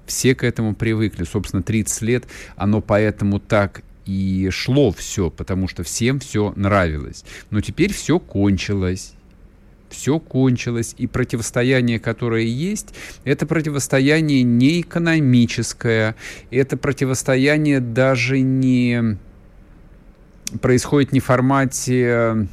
Все 0.06 0.34
к 0.34 0.44
этому 0.44 0.74
привыкли. 0.74 1.24
Собственно, 1.24 1.62
30 1.62 2.02
лет 2.02 2.24
оно 2.56 2.80
поэтому 2.80 3.40
так 3.40 3.82
и 4.06 4.48
шло 4.50 4.92
все, 4.92 5.30
потому 5.30 5.68
что 5.68 5.82
всем 5.82 6.20
все 6.20 6.52
нравилось. 6.56 7.24
Но 7.50 7.60
теперь 7.60 7.92
все 7.92 8.18
кончилось. 8.18 9.14
Все 9.88 10.18
кончилось, 10.18 10.94
и 10.98 11.06
противостояние, 11.06 12.00
которое 12.00 12.42
есть, 12.42 12.94
это 13.22 13.46
противостояние 13.46 14.42
не 14.42 14.80
экономическое, 14.80 16.16
это 16.50 16.76
противостояние 16.76 17.78
даже 17.78 18.40
не 18.40 19.18
происходит 20.60 21.12
не 21.12 21.20
в 21.20 21.24
формате 21.24 22.48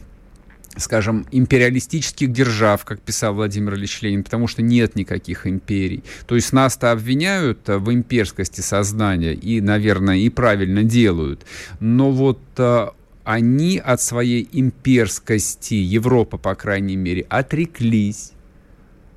скажем, 0.78 1.26
империалистических 1.32 2.32
держав, 2.32 2.86
как 2.86 3.02
писал 3.02 3.34
Владимир 3.34 3.76
Ильич 3.76 4.02
Ленин, 4.02 4.24
потому 4.24 4.48
что 4.48 4.62
нет 4.62 4.96
никаких 4.96 5.46
империй. 5.48 6.04
То 6.28 6.36
есть 6.36 6.54
нас-то 6.54 6.92
обвиняют 6.92 7.68
э, 7.70 7.78
в 7.78 7.92
имперскости 7.94 8.62
сознания 8.62 9.34
и, 9.34 9.62
наверное, 9.62 10.18
и 10.18 10.30
правильно 10.30 10.84
делают. 10.84 11.46
Но 11.80 12.12
вот 12.12 12.40
э, 12.58 12.88
они 13.24 13.78
от 13.78 14.02
своей 14.02 14.48
имперскости, 14.52 15.74
Европа, 15.74 16.38
по 16.38 16.56
крайней 16.56 16.96
мере, 16.96 17.26
отреклись. 17.30 18.32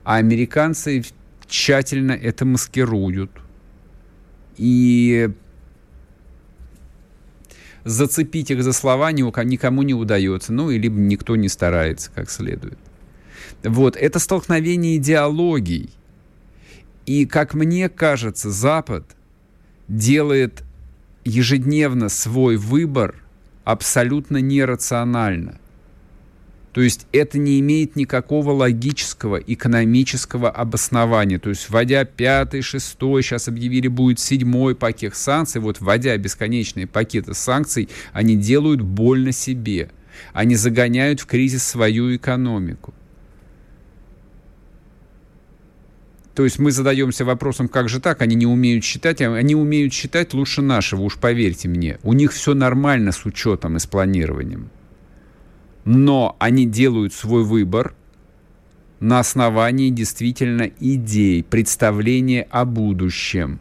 А 0.03 0.17
американцы 0.17 1.05
тщательно 1.47 2.13
это 2.13 2.45
маскируют. 2.45 3.31
И 4.57 5.31
зацепить 7.85 8.51
их 8.51 8.63
за 8.63 8.73
слова 8.73 9.13
никому 9.13 9.83
не 9.83 9.95
удается, 9.95 10.53
ну, 10.53 10.71
или 10.71 10.89
никто 10.89 11.37
не 11.37 11.49
старается 11.49 12.11
как 12.15 12.31
следует. 12.31 12.79
Вот, 13.63 13.97
это 13.97 14.19
столкновение 14.19 14.97
идеологий. 14.97 15.91
И, 17.07 17.27
как 17.27 17.55
мне 17.55 17.89
кажется, 17.89 18.51
Запад 18.51 19.05
делает 19.89 20.63
ежедневно 21.25 22.09
свой 22.09 22.57
выбор 22.57 23.17
абсолютно 23.65 24.39
нерационально. 24.39 25.59
То 26.75 26.81
есть 26.81 27.07
это 27.13 27.39
не 27.39 27.61
имеет 27.61 27.95
никакого 27.95 28.51
логического, 28.51 29.37
экономического 29.37 30.51
обоснования. 30.51 31.39
То 31.39 31.51
есть 31.51 31.71
вводя 31.71 32.05
пятый, 32.05 32.63
шестой, 32.63 33.23
сейчас 33.23 33.47
объявили 33.47 33.87
будет 33.87 34.19
седьмой 34.19 34.75
пакет 34.75 35.15
санкций, 35.15 35.61
вот 35.61 35.81
вводя 35.81 36.17
бесконечные 36.17 36.89
пакеты 36.89 37.33
санкций, 37.33 37.89
они 38.13 38.35
делают 38.35 38.81
больно 38.81 39.31
себе. 39.31 39.89
Они 40.33 40.57
загоняют 40.57 41.21
в 41.21 41.27
кризис 41.27 41.63
свою 41.63 42.17
экономику. 42.17 42.93
То 46.35 46.43
есть 46.43 46.59
мы 46.59 46.73
задаемся 46.73 47.25
вопросом, 47.25 47.69
как 47.69 47.89
же 47.89 48.01
так, 48.01 48.21
они 48.21 48.35
не 48.35 48.47
умеют 48.47 48.83
считать, 48.83 49.23
а 49.23 49.33
они 49.33 49.55
умеют 49.55 49.93
считать 49.93 50.35
лучше 50.35 50.61
нашего, 50.61 51.03
уж 51.03 51.19
поверьте 51.19 51.69
мне. 51.69 51.99
У 52.03 52.15
них 52.15 52.33
все 52.33 52.53
нормально 52.53 53.13
с 53.13 53.25
учетом 53.25 53.77
и 53.77 53.79
с 53.79 53.87
планированием 53.87 54.71
но 55.85 56.37
они 56.39 56.67
делают 56.67 57.13
свой 57.13 57.45
выбор 57.45 57.95
на 59.01 59.21
основании 59.21 59.91
действительно 59.91 60.71
идей, 60.81 61.43
представления 61.43 62.47
о 62.51 62.65
будущем. 62.65 63.61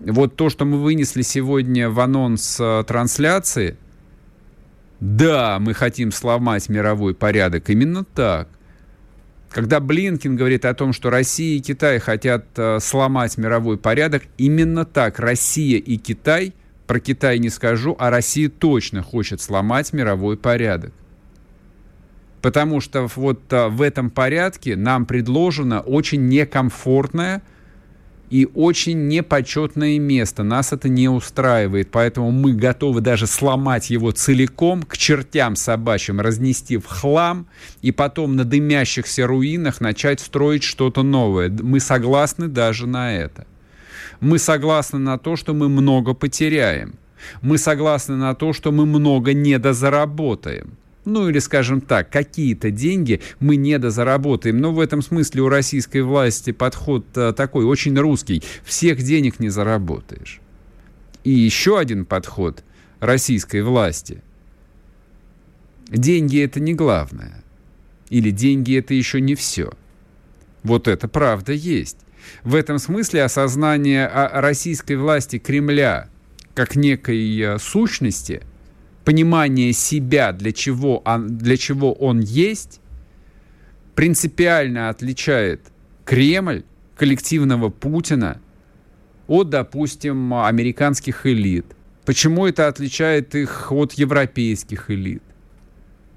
Вот 0.00 0.34
то, 0.34 0.48
что 0.48 0.64
мы 0.64 0.78
вынесли 0.78 1.22
сегодня 1.22 1.90
в 1.90 2.00
анонс 2.00 2.58
э, 2.58 2.84
трансляции, 2.86 3.76
да, 4.98 5.58
мы 5.60 5.74
хотим 5.74 6.10
сломать 6.10 6.68
мировой 6.68 7.14
порядок, 7.14 7.70
именно 7.70 8.04
так. 8.04 8.48
Когда 9.50 9.80
Блинкин 9.80 10.36
говорит 10.36 10.64
о 10.64 10.74
том, 10.74 10.92
что 10.92 11.10
Россия 11.10 11.58
и 11.58 11.60
Китай 11.60 11.98
хотят 11.98 12.46
э, 12.56 12.78
сломать 12.80 13.36
мировой 13.36 13.78
порядок, 13.78 14.22
именно 14.38 14.84
так 14.84 15.18
Россия 15.18 15.78
и 15.78 15.96
Китай, 15.96 16.54
про 16.86 16.98
Китай 16.98 17.38
не 17.38 17.50
скажу, 17.50 17.94
а 17.98 18.10
Россия 18.10 18.48
точно 18.48 19.02
хочет 19.02 19.40
сломать 19.40 19.92
мировой 19.92 20.36
порядок. 20.36 20.92
Потому 22.42 22.80
что 22.80 23.06
вот 23.14 23.40
а, 23.52 23.68
в 23.68 23.82
этом 23.82 24.10
порядке 24.10 24.76
нам 24.76 25.06
предложено 25.06 25.80
очень 25.80 26.28
некомфортное 26.28 27.42
и 28.30 28.48
очень 28.54 29.08
непочетное 29.08 29.98
место. 29.98 30.44
Нас 30.44 30.72
это 30.72 30.88
не 30.88 31.08
устраивает, 31.08 31.90
поэтому 31.90 32.30
мы 32.30 32.52
готовы 32.52 33.00
даже 33.00 33.26
сломать 33.26 33.90
его 33.90 34.12
целиком, 34.12 34.84
к 34.84 34.96
чертям 34.96 35.56
собачьим, 35.56 36.20
разнести 36.20 36.76
в 36.76 36.86
хлам, 36.86 37.46
и 37.82 37.90
потом 37.90 38.36
на 38.36 38.44
дымящихся 38.44 39.26
руинах 39.26 39.80
начать 39.80 40.20
строить 40.20 40.62
что-то 40.62 41.02
новое. 41.02 41.50
Мы 41.50 41.80
согласны 41.80 42.46
даже 42.46 42.86
на 42.86 43.16
это. 43.16 43.46
Мы 44.20 44.38
согласны 44.38 44.98
на 44.98 45.18
то, 45.18 45.34
что 45.34 45.52
мы 45.52 45.68
много 45.68 46.14
потеряем. 46.14 46.94
Мы 47.42 47.58
согласны 47.58 48.16
на 48.16 48.34
то, 48.34 48.52
что 48.52 48.70
мы 48.70 48.86
много 48.86 49.34
недозаработаем. 49.34 50.76
Ну 51.12 51.28
или, 51.28 51.38
скажем 51.38 51.80
так, 51.80 52.10
какие-то 52.10 52.70
деньги 52.70 53.20
мы 53.38 53.56
недозаработаем. 53.56 54.58
Но 54.58 54.72
в 54.72 54.80
этом 54.80 55.02
смысле 55.02 55.42
у 55.42 55.48
российской 55.48 56.02
власти 56.02 56.52
подход 56.52 57.06
а, 57.16 57.32
такой, 57.32 57.64
очень 57.64 57.98
русский. 57.98 58.42
Всех 58.64 59.02
денег 59.02 59.40
не 59.40 59.48
заработаешь. 59.48 60.40
И 61.24 61.30
еще 61.30 61.78
один 61.78 62.06
подход 62.06 62.64
российской 63.00 63.62
власти. 63.62 64.22
Деньги 65.88 66.42
это 66.42 66.60
не 66.60 66.74
главное. 66.74 67.44
Или 68.08 68.30
деньги 68.30 68.78
это 68.78 68.94
еще 68.94 69.20
не 69.20 69.34
все. 69.34 69.72
Вот 70.62 70.88
это 70.88 71.08
правда 71.08 71.52
есть. 71.52 71.98
В 72.44 72.54
этом 72.54 72.78
смысле 72.78 73.24
осознание 73.24 74.06
о 74.06 74.40
российской 74.40 74.96
власти 74.96 75.38
Кремля 75.38 76.08
как 76.54 76.76
некой 76.76 77.40
э, 77.40 77.58
сущности, 77.58 78.42
понимание 79.10 79.72
себя, 79.72 80.30
для 80.30 80.52
чего 80.52 80.98
он, 80.98 81.36
для 81.36 81.56
чего 81.56 81.92
он 81.94 82.20
есть, 82.20 82.80
принципиально 83.96 84.88
отличает 84.88 85.60
Кремль, 86.04 86.62
коллективного 86.94 87.70
Путина, 87.70 88.40
от, 89.26 89.50
допустим, 89.50 90.32
американских 90.32 91.26
элит. 91.26 91.66
Почему 92.04 92.46
это 92.46 92.68
отличает 92.68 93.34
их 93.34 93.72
от 93.72 93.94
европейских 93.94 94.90
элит? 94.92 95.24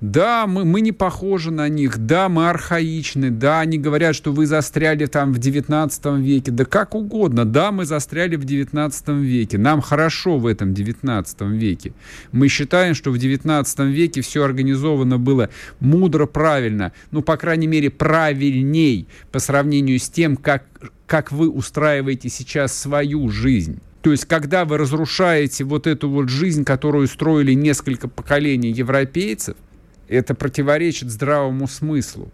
Да, 0.04 0.48
мы, 0.48 0.66
мы 0.66 0.82
не 0.82 0.92
похожи 0.92 1.50
на 1.50 1.70
них, 1.70 1.98
да, 1.98 2.28
мы 2.28 2.50
архаичны, 2.50 3.30
да, 3.30 3.62
они 3.62 3.78
говорят, 3.78 4.18
что 4.18 4.34
вы 4.34 4.46
застряли 4.48 5.06
там 5.06 5.32
в 5.32 5.38
19 5.38 6.06
веке, 6.18 6.52
да 6.52 6.66
как 6.66 6.94
угодно, 6.94 7.46
да, 7.46 7.72
мы 7.72 7.86
застряли 7.86 8.36
в 8.36 8.44
19 8.44 9.08
веке, 9.08 9.58
нам 9.58 9.80
хорошо 9.80 10.40
в 10.40 10.46
этом 10.46 10.74
19 10.74 11.42
веке. 11.44 11.94
Мы 12.34 12.50
считаем, 12.50 12.96
что 12.96 13.12
в 13.12 13.18
19 13.18 13.80
веке 13.80 14.20
все 14.20 14.44
организовано 14.44 15.18
было 15.20 15.50
мудро, 15.80 16.26
правильно, 16.26 16.92
ну, 17.12 17.22
по 17.22 17.38
крайней 17.38 17.68
мере, 17.68 17.90
правильней 17.90 19.08
по 19.32 19.40
сравнению 19.40 20.00
с 20.00 20.10
тем, 20.10 20.36
как, 20.36 20.66
как 21.08 21.32
вы 21.32 21.50
устраиваете 21.50 22.28
сейчас 22.28 22.78
свою 22.78 23.30
жизнь. 23.30 23.80
То 24.02 24.12
есть, 24.12 24.26
когда 24.26 24.66
вы 24.66 24.78
разрушаете 24.78 25.64
вот 25.64 25.88
эту 25.88 26.10
вот 26.10 26.28
жизнь, 26.28 26.66
которую 26.66 27.08
строили 27.08 27.54
несколько 27.54 28.10
поколений 28.10 28.70
европейцев, 28.70 29.56
это 30.08 30.36
противоречит 30.36 31.10
здравому 31.10 31.68
смыслу. 31.68 32.32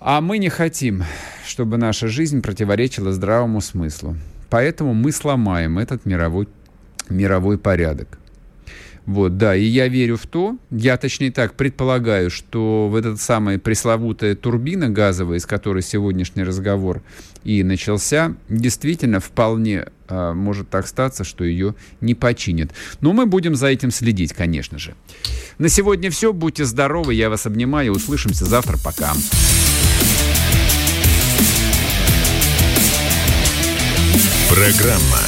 А 0.00 0.20
мы 0.20 0.38
не 0.38 0.48
хотим, 0.48 1.02
чтобы 1.46 1.78
наша 1.78 2.08
жизнь 2.08 2.42
противоречила 2.42 3.12
здравому 3.12 3.60
смыслу. 3.60 4.16
Поэтому 4.50 4.92
мы 4.94 5.12
сломаем 5.12 5.78
этот 5.78 6.04
мировой, 6.04 6.48
мировой 7.08 7.58
порядок. 7.58 8.18
Вот, 9.06 9.36
да, 9.36 9.54
и 9.54 9.64
я 9.64 9.88
верю 9.88 10.16
в 10.16 10.26
то, 10.26 10.56
я 10.70 10.96
точнее 10.96 11.30
так 11.30 11.54
предполагаю, 11.54 12.30
что 12.30 12.88
в 12.88 12.94
этот 12.96 13.20
самая 13.20 13.58
пресловутая 13.58 14.34
турбина 14.34 14.88
газовая, 14.88 15.36
из 15.36 15.44
которой 15.44 15.82
сегодняшний 15.82 16.42
разговор 16.42 17.02
и 17.44 17.62
начался, 17.62 18.34
действительно 18.48 19.20
вполне 19.20 19.88
а, 20.08 20.32
может 20.32 20.70
так 20.70 20.86
статься, 20.86 21.22
что 21.22 21.44
ее 21.44 21.74
не 22.00 22.14
починят. 22.14 22.70
Но 23.02 23.12
мы 23.12 23.26
будем 23.26 23.54
за 23.54 23.66
этим 23.66 23.90
следить, 23.90 24.32
конечно 24.32 24.78
же. 24.78 24.94
На 25.58 25.68
сегодня 25.68 26.10
все. 26.10 26.32
Будьте 26.32 26.64
здоровы, 26.64 27.12
я 27.12 27.28
вас 27.28 27.44
обнимаю. 27.44 27.92
Услышимся 27.92 28.46
завтра. 28.46 28.78
Пока. 28.82 29.12
Программа 34.48 35.20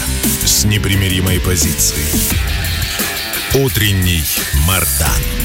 с 0.44 0.64
непримиримой 0.64 1.40
позицией. 1.40 2.55
Утренний 3.54 4.24
Мардан. 4.66 5.35